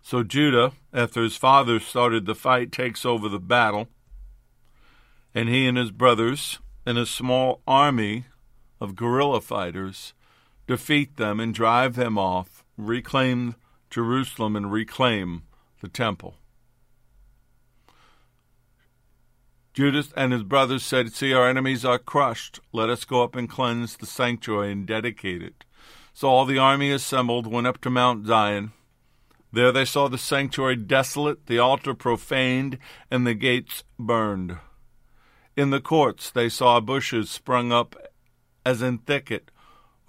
[0.00, 3.88] So Judah, after his father started the fight, takes over the battle.
[5.34, 8.26] And he and his brothers and a small army
[8.80, 10.14] of guerrilla fighters
[10.66, 13.56] defeat them and drive them off, reclaim
[13.92, 15.42] Jerusalem, and reclaim
[15.80, 16.36] the temple.
[19.74, 22.60] Judas and his brothers said, See, our enemies are crushed.
[22.72, 25.64] Let us go up and cleanse the sanctuary and dedicate it.
[26.12, 28.72] So all the army assembled, went up to Mount Zion.
[29.52, 32.78] There they saw the sanctuary desolate, the altar profaned,
[33.10, 34.56] and the gates burned.
[35.56, 37.94] In the courts they saw bushes sprung up
[38.64, 39.50] as in thicket,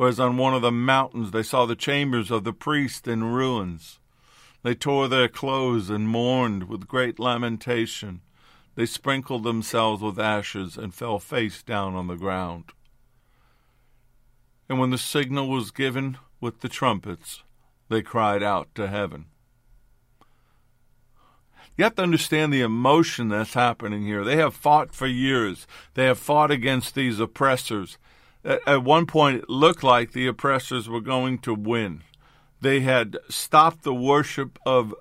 [0.03, 3.23] or as on one of the mountains they saw the chambers of the priest in
[3.23, 3.99] ruins.
[4.61, 8.19] They tore their clothes and mourned with great lamentation.
[8.75, 12.65] They sprinkled themselves with ashes and fell face down on the ground.
[14.67, 17.43] And when the signal was given with the trumpets,
[17.87, 19.27] they cried out to heaven.
[21.77, 24.25] You have to understand the emotion that's happening here.
[24.25, 25.65] They have fought for years.
[25.93, 27.97] They have fought against these oppressors.
[28.45, 32.03] At one point, it looked like the oppressors were going to win.
[32.59, 34.93] They had stopped the worship of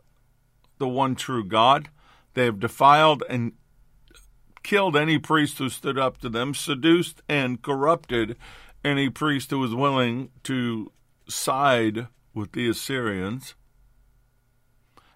[0.79, 1.89] the one true God.
[2.35, 3.53] They have defiled and
[4.63, 8.37] killed any priest who stood up to them, seduced and corrupted
[8.85, 10.93] any priest who was willing to
[11.29, 13.55] side with the Assyrians.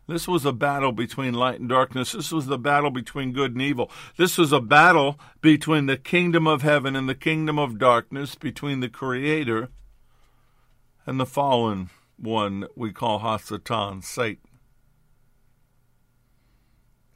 [0.09, 2.12] This was a battle between light and darkness.
[2.12, 3.90] This was the battle between good and evil.
[4.16, 8.81] This was a battle between the kingdom of heaven and the kingdom of darkness, between
[8.81, 9.69] the Creator
[11.07, 14.49] and the fallen one we call Hasatan, Satan.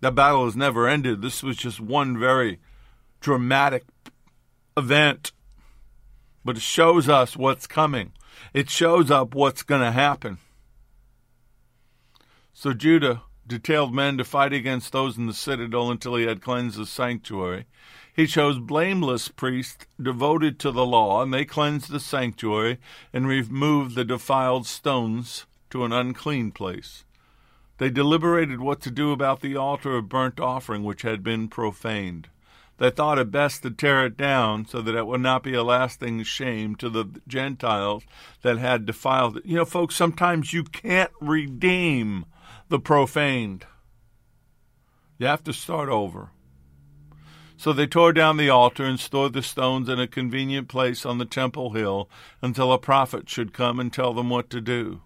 [0.00, 1.22] That battle has never ended.
[1.22, 2.58] This was just one very
[3.20, 3.84] dramatic
[4.76, 5.32] event.
[6.44, 8.12] But it shows us what's coming.
[8.54, 10.38] It shows up what's going to happen.
[12.60, 16.76] So Judah detailed men to fight against those in the citadel until he had cleansed
[16.76, 17.64] the sanctuary.
[18.14, 22.76] He chose blameless priests devoted to the law, and they cleansed the sanctuary
[23.14, 27.06] and removed the defiled stones to an unclean place.
[27.78, 32.28] They deliberated what to do about the altar of burnt offering which had been profaned.
[32.76, 35.62] They thought it best to tear it down so that it would not be a
[35.62, 38.04] lasting shame to the Gentiles
[38.42, 39.46] that had defiled it.
[39.46, 42.26] You know, folks, sometimes you can't redeem
[42.70, 43.66] the profaned.
[45.18, 46.30] You have to start over.
[47.56, 51.18] So they tore down the altar and stored the stones in a convenient place on
[51.18, 52.08] the temple hill
[52.40, 55.02] until a prophet should come and tell them what to do.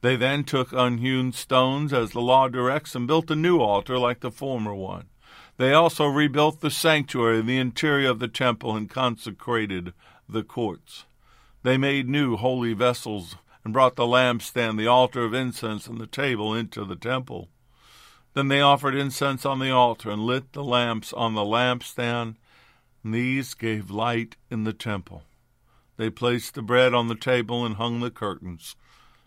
[0.00, 4.20] They then took unhewn stones as the law directs and built a new altar like
[4.20, 5.08] the former one.
[5.58, 9.92] They also rebuilt the sanctuary and the interior of the temple and consecrated
[10.26, 11.04] the courts.
[11.62, 13.36] They made new holy vessels
[13.66, 17.48] and brought the lampstand, the altar of incense, and the table into the temple.
[18.32, 22.36] Then they offered incense on the altar and lit the lamps on the lampstand.
[23.02, 25.24] And these gave light in the temple.
[25.96, 28.76] They placed the bread on the table and hung the curtains.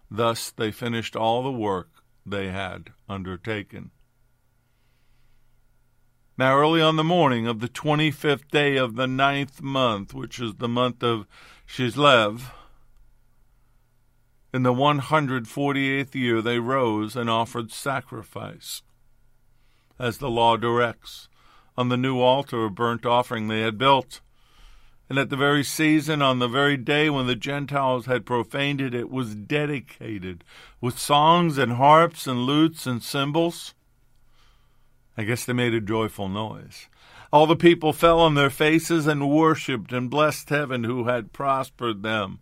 [0.09, 1.89] Thus they finished all the work
[2.25, 3.91] they had undertaken.
[6.37, 10.39] Now, early on the morning of the twenty fifth day of the ninth month, which
[10.39, 11.27] is the month of
[11.67, 12.53] Chislev,
[14.53, 18.81] in the one hundred forty eighth year they rose and offered sacrifice,
[19.97, 21.29] as the law directs,
[21.77, 24.21] on the new altar of burnt offering they had built.
[25.09, 28.93] And at the very season, on the very day when the Gentiles had profaned it,
[28.93, 30.43] it was dedicated
[30.79, 33.73] with songs and harps and lutes and cymbals.
[35.17, 36.87] I guess they made a joyful noise.
[37.33, 42.03] All the people fell on their faces and worshipped and blessed heaven who had prospered
[42.03, 42.39] them.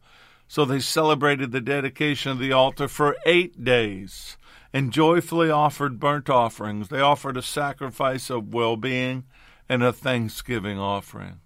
[0.48, 4.38] So they celebrated the dedication of the altar for eight days
[4.74, 6.90] and joyfully offered burnt offerings.
[6.90, 9.26] They offered a sacrifice of well being
[9.68, 11.40] and a thanksgiving offering.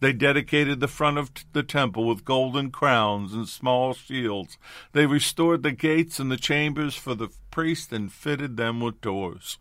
[0.00, 4.56] They dedicated the front of the temple with golden crowns and small shields.
[4.92, 9.58] They restored the gates and the chambers for the priest and fitted them with doors.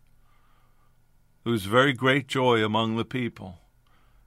[1.44, 3.60] There was very great joy among the people,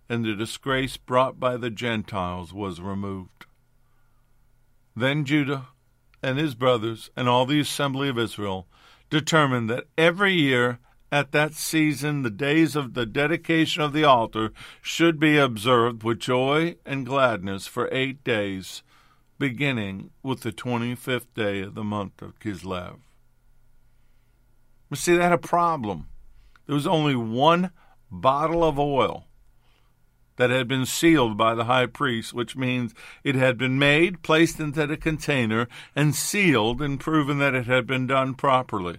[0.08, 3.46] and the disgrace brought by the Gentiles was removed.
[4.94, 5.68] Then Judah
[6.22, 8.66] and his brothers and all the assembly of Israel
[9.10, 10.78] determined that every year
[11.10, 16.20] at that season, the days of the dedication of the altar should be observed with
[16.20, 18.82] joy and gladness for eight days,
[19.38, 22.96] beginning with the 25th day of the month of Kislev.
[24.88, 26.08] But see, that had a problem.
[26.66, 27.72] There was only one
[28.10, 29.26] bottle of oil
[30.36, 34.58] that had been sealed by the high priest, which means it had been made, placed
[34.58, 38.98] into the container, and sealed and proven that it had been done properly.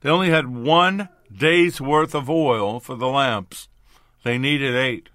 [0.00, 3.68] They only had one day's worth of oil for the lamps.
[4.22, 5.08] They needed eight.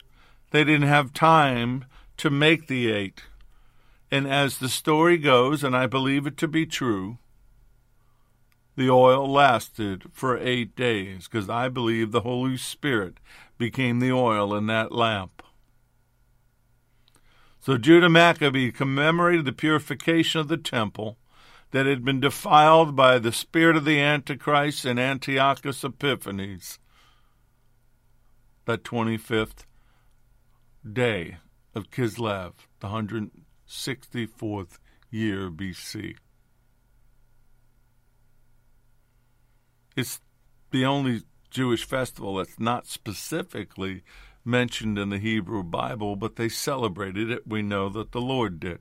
[0.52, 1.86] They didn't have time
[2.18, 3.24] to make the eight.
[4.10, 7.18] And as the story goes, and I believe it to be true,
[8.76, 13.18] the oil lasted for eight days because I believe the Holy Spirit
[13.62, 15.44] became the oil in that lamp.
[17.60, 21.20] So Judah Maccabee commemorated the purification of the temple
[21.70, 26.80] that had been defiled by the spirit of the Antichrist and Antiochus Epiphanes.
[28.66, 29.66] That 25th
[30.92, 31.38] day
[31.76, 34.80] of Kislev, the 164th
[35.12, 36.16] year BC.
[39.96, 40.20] It's
[40.72, 41.22] the only
[41.52, 44.04] Jewish festival that's not specifically
[44.44, 47.46] mentioned in the Hebrew Bible, but they celebrated it.
[47.46, 48.80] We know that the Lord did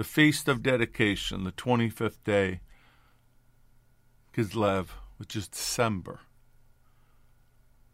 [0.00, 2.60] the Feast of Dedication, the 25th day,
[4.32, 4.86] Kislev,
[5.18, 6.20] which is December.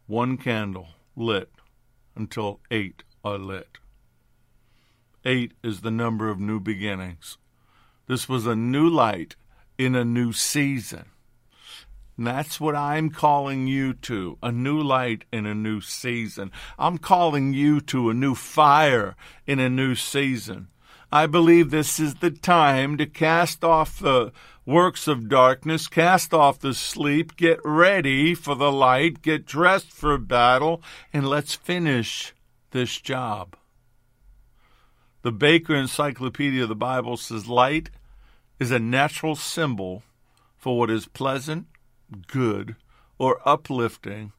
[0.05, 0.87] One candle
[1.17, 1.51] lit
[2.15, 3.79] until eight are lit.
[5.25, 7.37] Eight is the number of new beginnings.
[8.07, 9.35] This was a new light
[9.77, 11.07] in a new season.
[12.17, 16.51] That's what I'm calling you to a new light in a new season.
[16.79, 19.15] I'm calling you to a new fire
[19.45, 20.69] in a new season.
[21.11, 24.31] I believe this is the time to cast off the
[24.65, 30.17] works of darkness, cast off the sleep, get ready for the light, get dressed for
[30.17, 30.81] battle,
[31.13, 32.33] and let's finish
[32.71, 33.55] this job.
[35.21, 37.89] The Baker Encyclopedia of the Bible says light
[38.59, 40.03] is a natural symbol
[40.57, 41.67] for what is pleasant,
[42.27, 42.75] good,
[43.17, 44.31] or uplifting,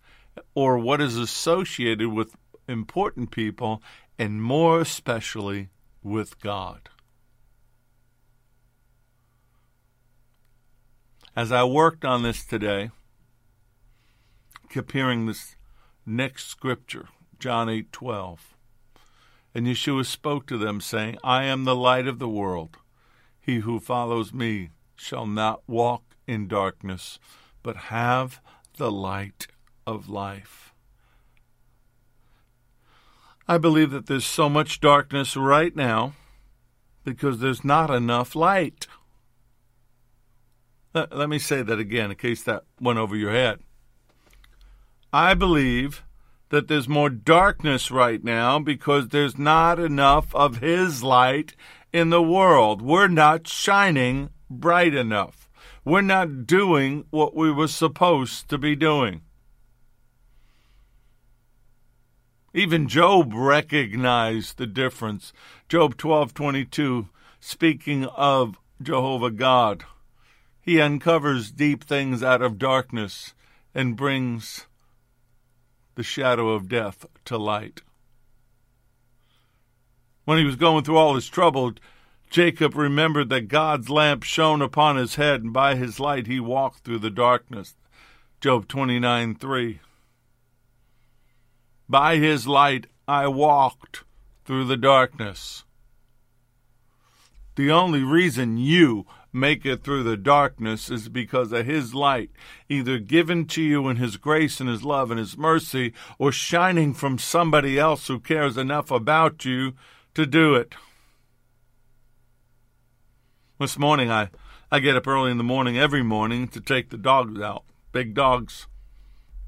[0.54, 2.36] or what is associated with
[2.68, 3.82] important people,
[4.18, 5.68] and more especially
[6.02, 6.88] with God.
[11.34, 12.90] As I worked on this today,
[14.92, 15.56] hearing this
[16.04, 17.08] next scripture,
[17.38, 18.54] John 8 12.
[19.54, 22.76] And Yeshua spoke to them, saying, I am the light of the world.
[23.40, 27.18] He who follows me shall not walk in darkness,
[27.62, 28.40] but have
[28.76, 29.46] the light
[29.86, 30.72] of life.
[33.46, 36.12] I believe that there's so much darkness right now
[37.04, 38.86] because there's not enough light.
[40.94, 43.60] Let, let me say that again in case that went over your head.
[45.12, 46.04] I believe
[46.50, 51.54] that there's more darkness right now because there's not enough of His light
[51.92, 52.82] in the world.
[52.82, 55.47] We're not shining bright enough.
[55.84, 59.22] We're not doing what we were supposed to be doing.
[62.54, 65.32] Even Job recognized the difference.
[65.68, 67.08] Job 12:22
[67.40, 69.84] speaking of Jehovah God,
[70.60, 73.34] he uncovers deep things out of darkness
[73.74, 74.66] and brings
[75.94, 77.82] the shadow of death to light.
[80.24, 81.72] When he was going through all his trouble,
[82.30, 86.84] Jacob remembered that God's lamp shone upon his head, and by his light he walked
[86.84, 87.74] through the darkness.
[88.40, 89.80] Job 29 3.
[91.88, 94.04] By his light I walked
[94.44, 95.64] through the darkness.
[97.56, 102.30] The only reason you make it through the darkness is because of his light,
[102.68, 106.94] either given to you in his grace and his love and his mercy, or shining
[106.94, 109.72] from somebody else who cares enough about you
[110.14, 110.74] to do it.
[113.60, 114.30] This morning I,
[114.70, 117.64] I get up early in the morning every morning to take the dogs out.
[117.90, 118.68] Big dogs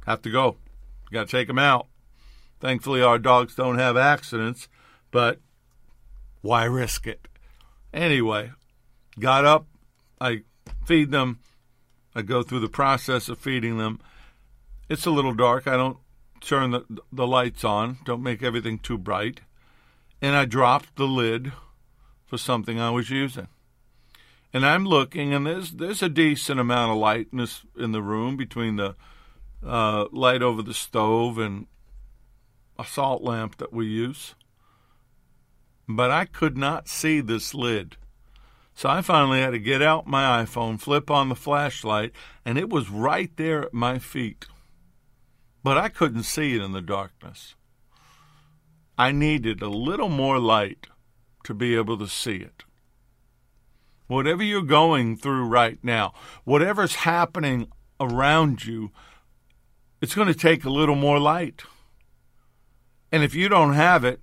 [0.05, 0.57] have to go.
[1.09, 1.87] You got to take them out.
[2.59, 4.67] Thankfully, our dogs don't have accidents,
[5.13, 5.39] but
[6.41, 7.29] why risk it?
[7.95, 8.51] Anyway,
[9.21, 9.69] got up,
[10.21, 10.43] I
[10.85, 11.39] feed them,
[12.13, 14.01] I go through the process of feeding them.
[14.89, 15.69] It's a little dark.
[15.69, 15.99] I don't
[16.41, 19.43] turn the, the lights on, don't make everything too bright.
[20.21, 21.53] And I dropped the lid
[22.27, 23.47] for something I was using.
[24.53, 28.77] And I'm looking, and there's there's a decent amount of lightness in, the room between
[28.77, 28.97] the
[29.65, 31.67] uh, light over the stove and
[32.79, 34.35] a salt lamp that we use.
[35.89, 37.97] But I could not see this lid.
[38.75, 42.13] So I finally had to get out my iPhone, flip on the flashlight,
[42.45, 44.47] and it was right there at my feet.
[45.63, 47.55] But I couldn't see it in the darkness.
[48.97, 50.87] I needed a little more light
[51.45, 52.65] to be able to see it.
[54.11, 57.69] Whatever you're going through right now, whatever's happening
[58.01, 58.91] around you,
[60.01, 61.63] it's going to take a little more light.
[63.13, 64.21] And if you don't have it,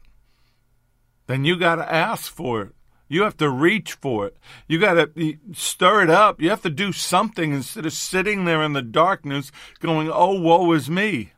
[1.27, 2.75] then you got to ask for it.
[3.07, 4.35] You have to reach for it.
[4.67, 6.41] You got to stir it up.
[6.41, 10.69] You have to do something instead of sitting there in the darkness going, oh, woe
[10.73, 11.31] is me.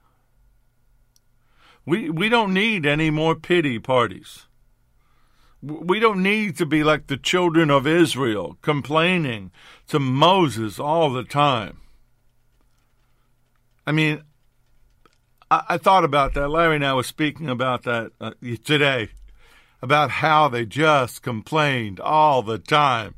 [1.86, 4.48] We, we don't need any more pity parties.
[5.62, 9.52] We don't need to be like the children of Israel, complaining
[9.88, 11.82] to Moses all the time.
[13.86, 14.24] I mean,
[15.52, 16.50] I, I thought about that.
[16.50, 18.32] Larry and I were speaking about that uh,
[18.64, 19.10] today,
[19.82, 23.16] about how they just complained all the time.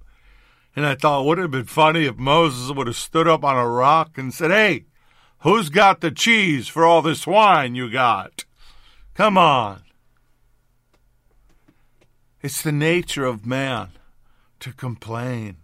[0.76, 3.58] And I thought, would it have been funny if Moses would have stood up on
[3.58, 4.86] a rock and said, Hey,
[5.40, 8.46] who's got the cheese for all this whine you got?
[9.14, 9.84] Come on.
[12.44, 13.90] It's the nature of man
[14.62, 15.58] to complain.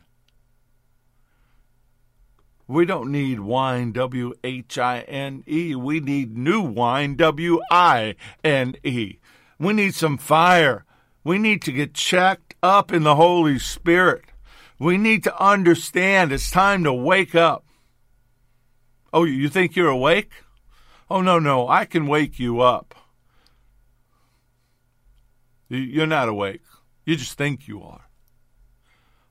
[2.67, 5.73] We don't need whine, W H I N E.
[5.73, 9.17] We need new wine, W I N E.
[9.57, 10.85] We need some fire.
[11.23, 14.25] We need to get checked up in the Holy Spirit.
[14.77, 17.65] We need to understand it's time to wake up.
[19.11, 20.31] Oh, you think you're awake?
[21.09, 22.93] Oh, no, no, I can wake you up.
[25.69, 26.61] You're not awake.
[27.07, 28.09] You just think you are.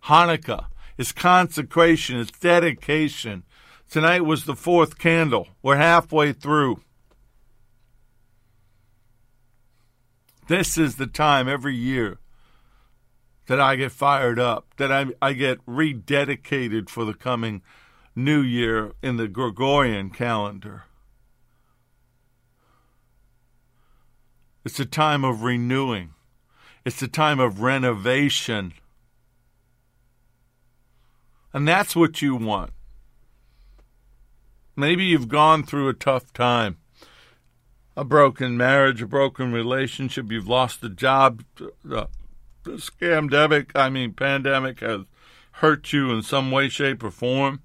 [0.04, 3.42] Hanukkah is consecration, it's dedication.
[3.90, 5.48] Tonight was the fourth candle.
[5.62, 6.80] We're halfway through.
[10.48, 12.18] This is the time every year
[13.46, 17.60] that I get fired up, that I, I get rededicated for the coming
[18.14, 20.84] new year in the Gregorian calendar.
[24.64, 26.14] It's a time of renewing.
[26.86, 28.72] It's a time of renovation.
[31.52, 32.70] And that's what you want.
[34.76, 36.76] Maybe you've gone through a tough time
[37.96, 41.42] a broken marriage, a broken relationship, you've lost a job.
[41.56, 42.08] The,
[42.62, 45.00] the scamdemic, I mean, pandemic has
[45.52, 47.62] hurt you in some way, shape, or form.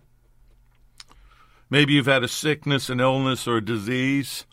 [1.69, 4.45] Maybe you've had a sickness, an illness, or a disease.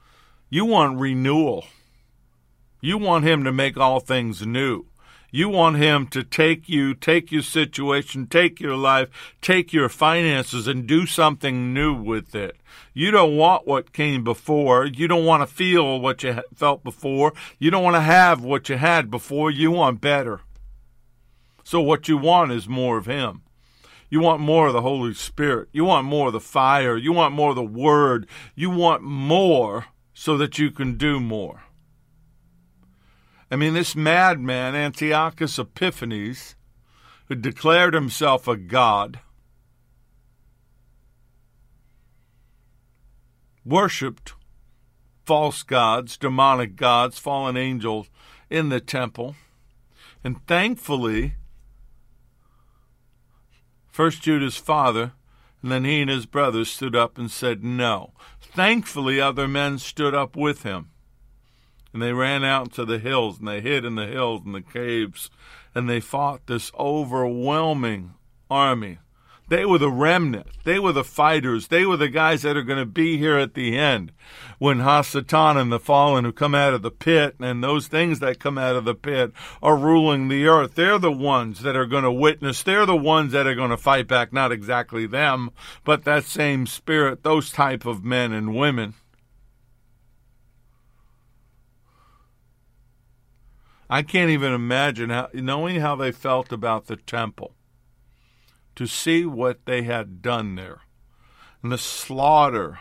[0.50, 1.64] You want renewal.
[2.80, 4.86] You want Him to make all things new.
[5.30, 9.10] You want him to take you, take your situation, take your life,
[9.42, 12.56] take your finances, and do something new with it.
[12.94, 14.86] You don't want what came before.
[14.86, 17.34] You don't want to feel what you felt before.
[17.58, 19.50] You don't want to have what you had before.
[19.50, 20.40] You want better.
[21.62, 23.42] So, what you want is more of Him.
[24.08, 25.68] You want more of the Holy Spirit.
[25.72, 26.96] You want more of the fire.
[26.96, 28.26] You want more of the Word.
[28.54, 31.64] You want more so that you can do more.
[33.50, 36.54] I mean, this madman, Antiochus Epiphanes,
[37.26, 39.20] who declared himself a god,
[43.64, 44.34] worshipped
[45.24, 48.08] false gods, demonic gods, fallen angels
[48.48, 49.36] in the temple.
[50.24, 51.34] And thankfully,
[53.90, 55.12] first Judah's father,
[55.62, 58.12] and then he and his brothers stood up and said no.
[58.40, 60.90] Thankfully, other men stood up with him.
[61.92, 64.62] And they ran out to the hills and they hid in the hills and the
[64.62, 65.30] caves
[65.74, 68.14] and they fought this overwhelming
[68.50, 68.98] army.
[69.48, 70.48] They were the remnant.
[70.64, 71.68] They were the fighters.
[71.68, 74.12] They were the guys that are going to be here at the end
[74.58, 78.40] when Hasatan and the fallen who come out of the pit and those things that
[78.40, 79.32] come out of the pit
[79.62, 80.74] are ruling the earth.
[80.74, 82.62] They're the ones that are going to witness.
[82.62, 84.34] They're the ones that are going to fight back.
[84.34, 85.50] Not exactly them,
[85.82, 88.94] but that same spirit, those type of men and women.
[93.90, 97.54] I can't even imagine how, knowing how they felt about the temple,
[98.76, 100.80] to see what they had done there,
[101.62, 102.80] and the slaughter,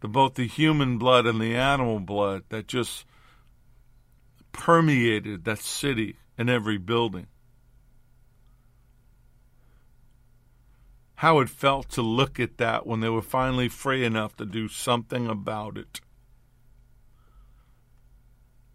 [0.00, 3.04] the, both the human blood and the animal blood that just
[4.52, 7.28] permeated that city and every building.
[11.16, 14.68] How it felt to look at that when they were finally free enough to do
[14.68, 16.00] something about it.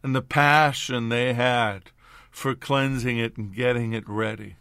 [0.06, 1.90] And the passion they had
[2.30, 4.58] for cleansing it and getting it ready.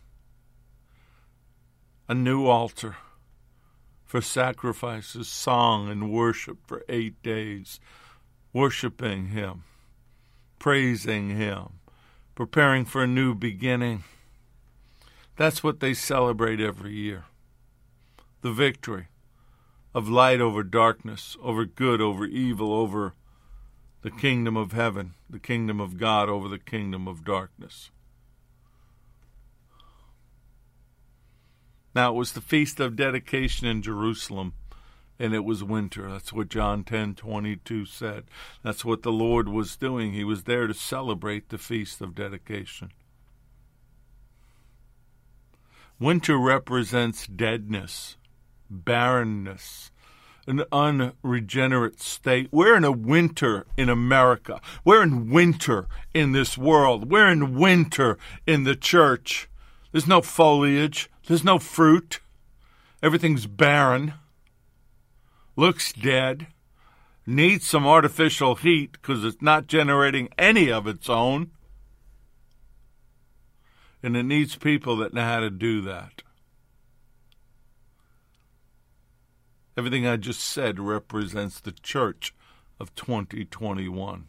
[2.09, 2.97] A new altar
[4.07, 7.79] for sacrifices, song, and worship for eight days,
[8.55, 9.65] worshiping Him,
[10.59, 11.75] praising Him,
[12.35, 14.03] preparing for a new beginning.
[15.37, 17.25] That's what they celebrate every year
[18.41, 19.09] the victory
[19.93, 23.13] of light over darkness, over good over evil, over
[24.05, 27.91] the kingdom of heaven, the kingdom of God over the kingdom of darkness.
[31.95, 34.53] Now it was the feast of dedication in Jerusalem,
[35.19, 36.11] and it was winter.
[36.11, 38.25] That's what John ten twenty two said.
[38.63, 40.13] That's what the Lord was doing.
[40.13, 42.91] He was there to celebrate the feast of dedication.
[45.99, 48.19] Winter represents deadness,
[48.69, 49.91] barrenness,
[50.47, 52.49] an unregenerate state.
[52.51, 54.61] We're in a winter in America.
[54.85, 57.11] We're in winter in this world.
[57.11, 59.49] We're in winter in the church.
[59.93, 62.19] There's no foliage, there's no fruit.
[63.01, 64.15] Everything's barren,
[65.55, 66.49] looks dead,
[67.27, 71.53] needs some artificial heat because it's not generating any of its own.
[74.03, 76.24] And it needs people that know how to do that.
[79.77, 82.35] Everything I just said represents the church
[82.79, 84.29] of 2021.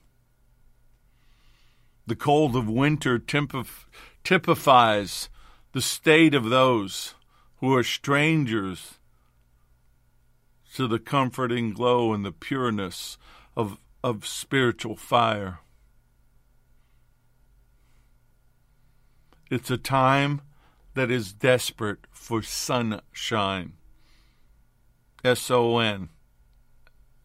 [2.07, 3.19] The cold of winter
[4.23, 5.29] typifies
[5.71, 7.15] the state of those
[7.57, 8.99] who are strangers
[10.75, 13.17] to the comforting glow and the pureness
[13.55, 15.59] of, of spiritual fire.
[19.49, 20.41] It's a time
[20.95, 23.73] that is desperate for sunshine.
[25.25, 26.09] S O N,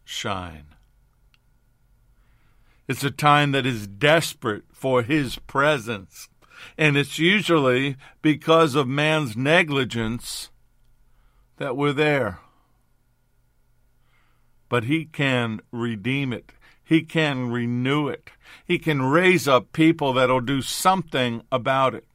[0.03, 0.65] shine.
[2.87, 6.27] It's a time that is desperate for His presence.
[6.79, 10.49] And it's usually because of man's negligence
[11.57, 12.39] that we're there.
[14.67, 18.31] But He can redeem it, He can renew it,
[18.65, 22.07] He can raise up people that'll do something about it.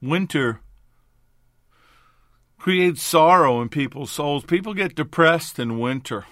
[0.00, 0.61] Winter
[2.62, 4.44] creates sorrow in people's souls.
[4.44, 6.26] People get depressed in winter.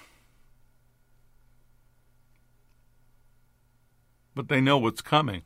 [4.33, 5.41] But they know what's coming.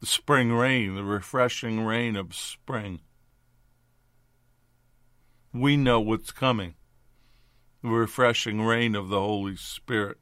[0.00, 3.00] The spring rain, the refreshing rain of spring.
[5.50, 6.74] We know what's coming.
[7.82, 10.18] The refreshing rain of the Holy Spirit.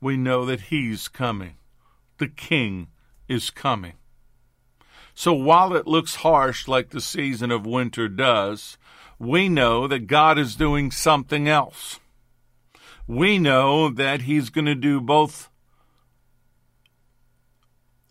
[0.00, 1.54] We know that He's coming.
[2.18, 2.88] The King
[3.28, 3.92] is coming.
[5.14, 8.76] So while it looks harsh like the season of winter does,
[9.18, 12.00] we know that God is doing something else.
[13.06, 15.50] We know that He's going to do both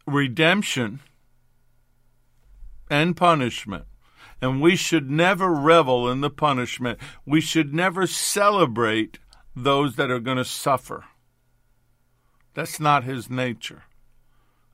[0.08, 1.01] redemption
[2.89, 3.86] and punishment.
[4.41, 6.99] And we should never revel in the punishment.
[7.26, 9.20] We should never celebrate
[9.56, 11.06] those that are going to suffer.
[12.54, 13.84] That's not His nature.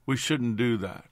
[0.05, 1.05] We shouldn't do that.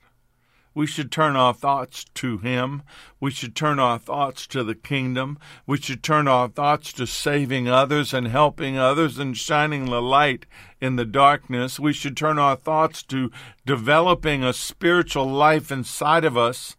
[0.78, 2.84] We should turn our thoughts to Him.
[3.18, 5.36] We should turn our thoughts to the kingdom.
[5.66, 10.46] We should turn our thoughts to saving others and helping others and shining the light
[10.80, 11.80] in the darkness.
[11.80, 13.32] We should turn our thoughts to
[13.66, 16.76] developing a spiritual life inside of us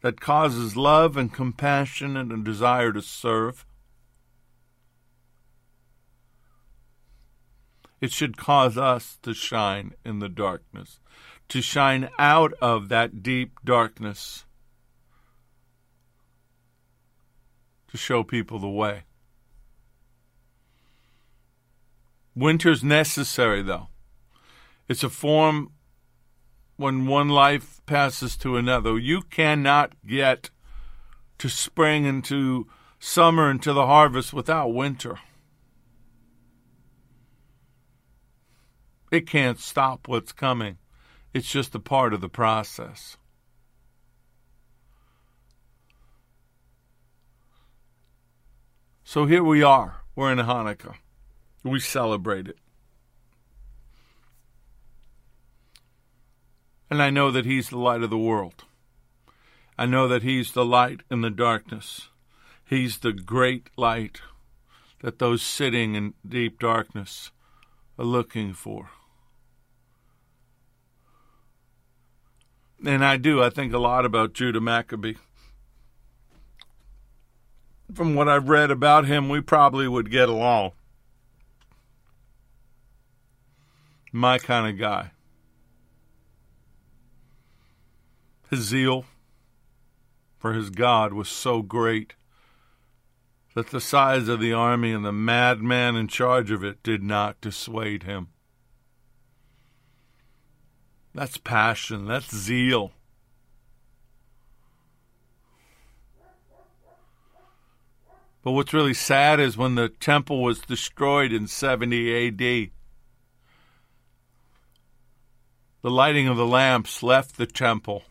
[0.00, 3.66] that causes love and compassion and a desire to serve.
[8.00, 10.98] It should cause us to shine in the darkness
[11.52, 14.46] to shine out of that deep darkness
[17.88, 19.02] to show people the way.
[22.34, 23.88] Winter's necessary, though.
[24.88, 25.72] It's a form
[26.76, 28.98] when one life passes to another.
[28.98, 30.48] You cannot get
[31.36, 32.66] to spring and to
[32.98, 35.18] summer and to the harvest without winter.
[39.10, 40.78] It can't stop what's coming.
[41.34, 43.16] It's just a part of the process.
[49.04, 50.02] So here we are.
[50.14, 50.94] We're in Hanukkah.
[51.62, 52.58] We celebrate it.
[56.90, 58.64] And I know that He's the light of the world.
[59.78, 62.08] I know that He's the light in the darkness.
[62.64, 64.20] He's the great light
[65.00, 67.30] that those sitting in deep darkness
[67.98, 68.90] are looking for.
[72.84, 73.42] And I do.
[73.42, 75.14] I think a lot about Judah Maccabee.
[77.94, 80.72] From what I've read about him, we probably would get along.
[84.10, 85.12] My kind of guy.
[88.50, 89.04] His zeal
[90.38, 92.14] for his God was so great
[93.54, 97.40] that the size of the army and the madman in charge of it did not
[97.40, 98.31] dissuade him.
[101.14, 102.92] That's passion, that's zeal.
[108.42, 112.70] But what's really sad is when the temple was destroyed in 70 AD,
[115.82, 118.04] the lighting of the lamps left the temple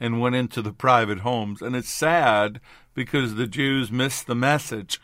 [0.00, 1.60] and went into the private homes.
[1.60, 2.60] And it's sad
[2.94, 5.00] because the Jews missed the message.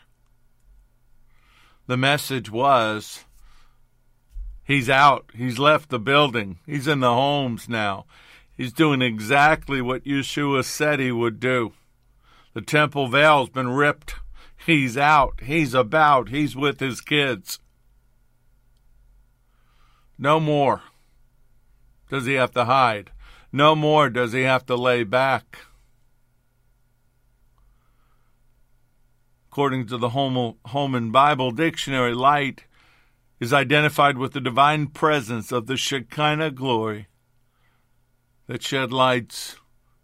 [1.85, 3.25] The message was
[4.63, 8.05] he's out, he's left the building, he's in the homes now.
[8.55, 11.73] He's doing exactly what Yeshua said he would do.
[12.53, 14.15] The temple veil's been ripped.
[14.63, 15.41] He's out.
[15.41, 16.29] He's about.
[16.29, 17.59] He's with his kids.
[20.17, 20.81] No more
[22.09, 23.11] does he have to hide.
[23.51, 25.57] No more does he have to lay back.
[29.51, 32.65] According to the Holman Bible Dictionary, light
[33.43, 37.07] is identified with the divine presence of the Shekinah glory
[38.47, 39.57] that shed lights.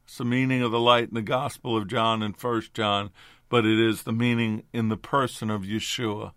[0.04, 3.12] It's the meaning of the light in the Gospel of John and First John,
[3.48, 6.34] but it is the meaning in the person of Yeshua,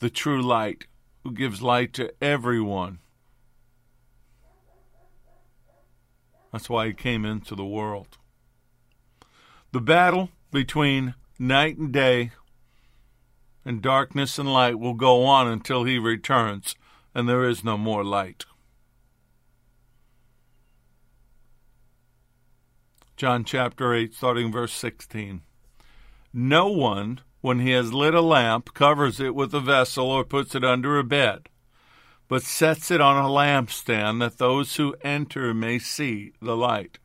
[0.00, 0.84] the true light,
[1.24, 2.98] who gives light to everyone.
[6.52, 8.18] That's why he came into the world.
[9.70, 12.32] The battle between night and day
[13.64, 16.74] and darkness and light will go on until he returns
[17.14, 18.44] and there is no more light.
[23.16, 25.42] John chapter 8, starting verse 16.
[26.32, 30.54] No one, when he has lit a lamp, covers it with a vessel or puts
[30.54, 31.48] it under a bed
[32.32, 36.98] but sets it on a lampstand that those who enter may see the light.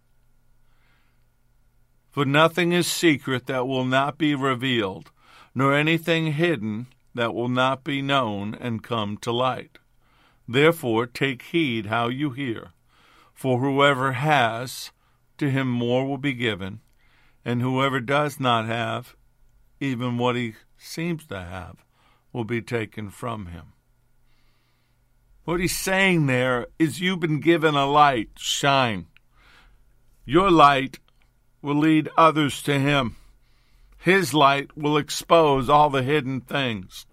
[2.11, 5.11] For nothing is secret that will not be revealed,
[5.57, 6.85] nor anything hidden
[7.15, 9.79] that will not be known and come to light.
[10.47, 12.73] Therefore, take heed how you hear.
[13.33, 14.91] For whoever has,
[15.39, 16.81] to him more will be given,
[17.43, 19.15] and whoever does not have,
[19.79, 21.83] even what he seems to have,
[22.31, 23.73] will be taken from him.
[25.43, 29.07] What he's saying there is you've been given a light, shine.
[30.23, 30.99] Your light
[31.63, 33.15] will lead others to him.
[33.97, 37.05] His light will expose all the hidden things.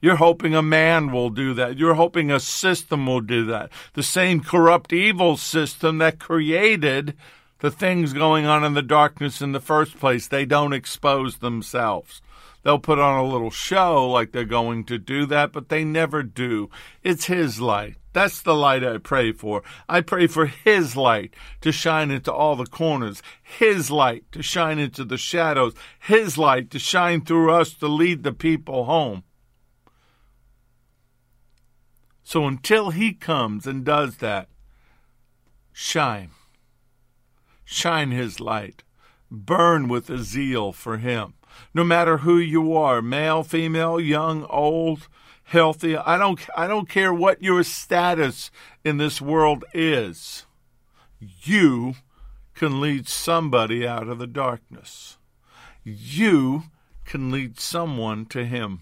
[0.00, 1.78] You're hoping a man will do that.
[1.78, 3.70] You're hoping a system will do that.
[3.94, 7.14] The same corrupt evil system that created
[7.60, 10.26] the things going on in the darkness in the first place.
[10.26, 12.20] They don't expose themselves.
[12.64, 16.24] They'll put on a little show like they're going to do that, but they never
[16.24, 16.68] do.
[17.04, 17.96] It's His light.
[18.12, 19.62] That's the light I pray for.
[19.88, 24.78] I pray for His light to shine into all the corners, His light to shine
[24.78, 29.24] into the shadows, His light to shine through us to lead the people home.
[32.22, 34.48] So until He comes and does that,
[35.72, 36.30] shine.
[37.64, 38.82] Shine His light.
[39.30, 41.34] Burn with a zeal for Him
[41.74, 45.08] no matter who you are, male, female, young, old,
[45.52, 45.94] healthy.
[45.94, 48.50] I don't I don't care what your status
[48.84, 50.46] in this world is.
[51.20, 51.94] You
[52.54, 55.18] can lead somebody out of the darkness.
[55.84, 56.64] You
[57.04, 58.80] can lead someone to him.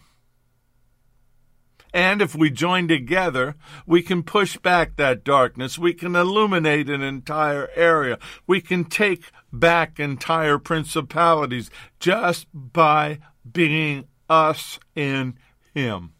[1.92, 5.76] And if we join together, we can push back that darkness.
[5.76, 8.16] We can illuminate an entire area.
[8.46, 11.68] We can take back entire principalities
[11.98, 13.18] just by
[13.50, 15.36] being us in
[15.74, 16.12] Him.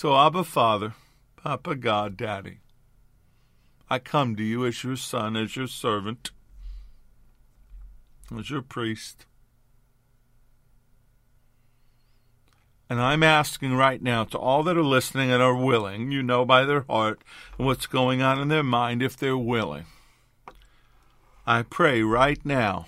[0.00, 0.94] So, Abba Father,
[1.34, 2.60] Papa God, Daddy,
[3.90, 6.30] I come to you as your son, as your servant,
[8.38, 9.26] as your priest.
[12.88, 16.44] And I'm asking right now to all that are listening and are willing, you know
[16.44, 17.24] by their heart
[17.56, 19.86] what's going on in their mind if they're willing.
[21.44, 22.86] I pray right now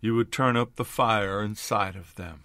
[0.00, 2.44] you would turn up the fire inside of them.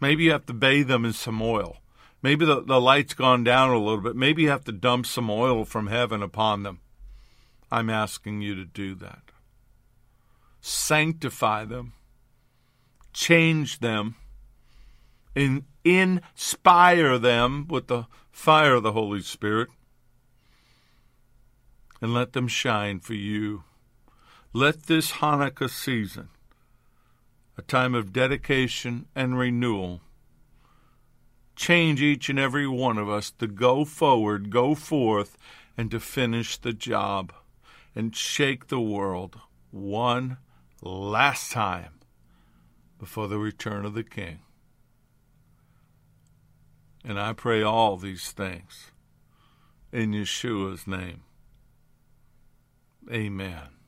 [0.00, 1.78] Maybe you have to bathe them in some oil.
[2.22, 4.16] Maybe the, the light's gone down a little bit.
[4.16, 6.80] Maybe you have to dump some oil from heaven upon them.
[7.70, 9.22] I'm asking you to do that.
[10.60, 11.94] Sanctify them
[13.12, 14.16] change them,
[15.34, 19.68] and inspire them with the fire of the Holy Spirit,
[22.00, 23.64] and let them shine for you.
[24.52, 26.28] Let this Hanukkah season,
[27.60, 30.00] a time of dedication and renewal,
[31.54, 35.36] change each and every one of us to go forward, go forth,
[35.76, 37.34] and to finish the job
[37.94, 39.38] and shake the world
[39.70, 40.38] one
[40.80, 42.00] last time
[42.98, 44.38] before the return of the King.
[47.04, 48.90] And I pray all these things
[49.92, 51.24] in Yeshua's name.
[53.12, 53.79] Amen.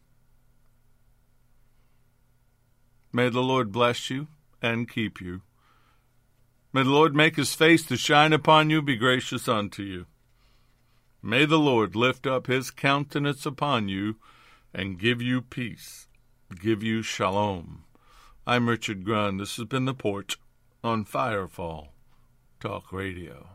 [3.12, 4.28] May the Lord bless you
[4.62, 5.42] and keep you.
[6.72, 10.06] May the Lord make his face to shine upon you, be gracious unto you.
[11.22, 14.16] May the Lord lift up his countenance upon you
[14.72, 16.08] and give you peace,
[16.60, 17.84] give you shalom.
[18.46, 19.38] I'm Richard Grund.
[19.38, 20.38] This has been The Porch
[20.82, 21.88] on Firefall
[22.58, 23.48] Talk Radio.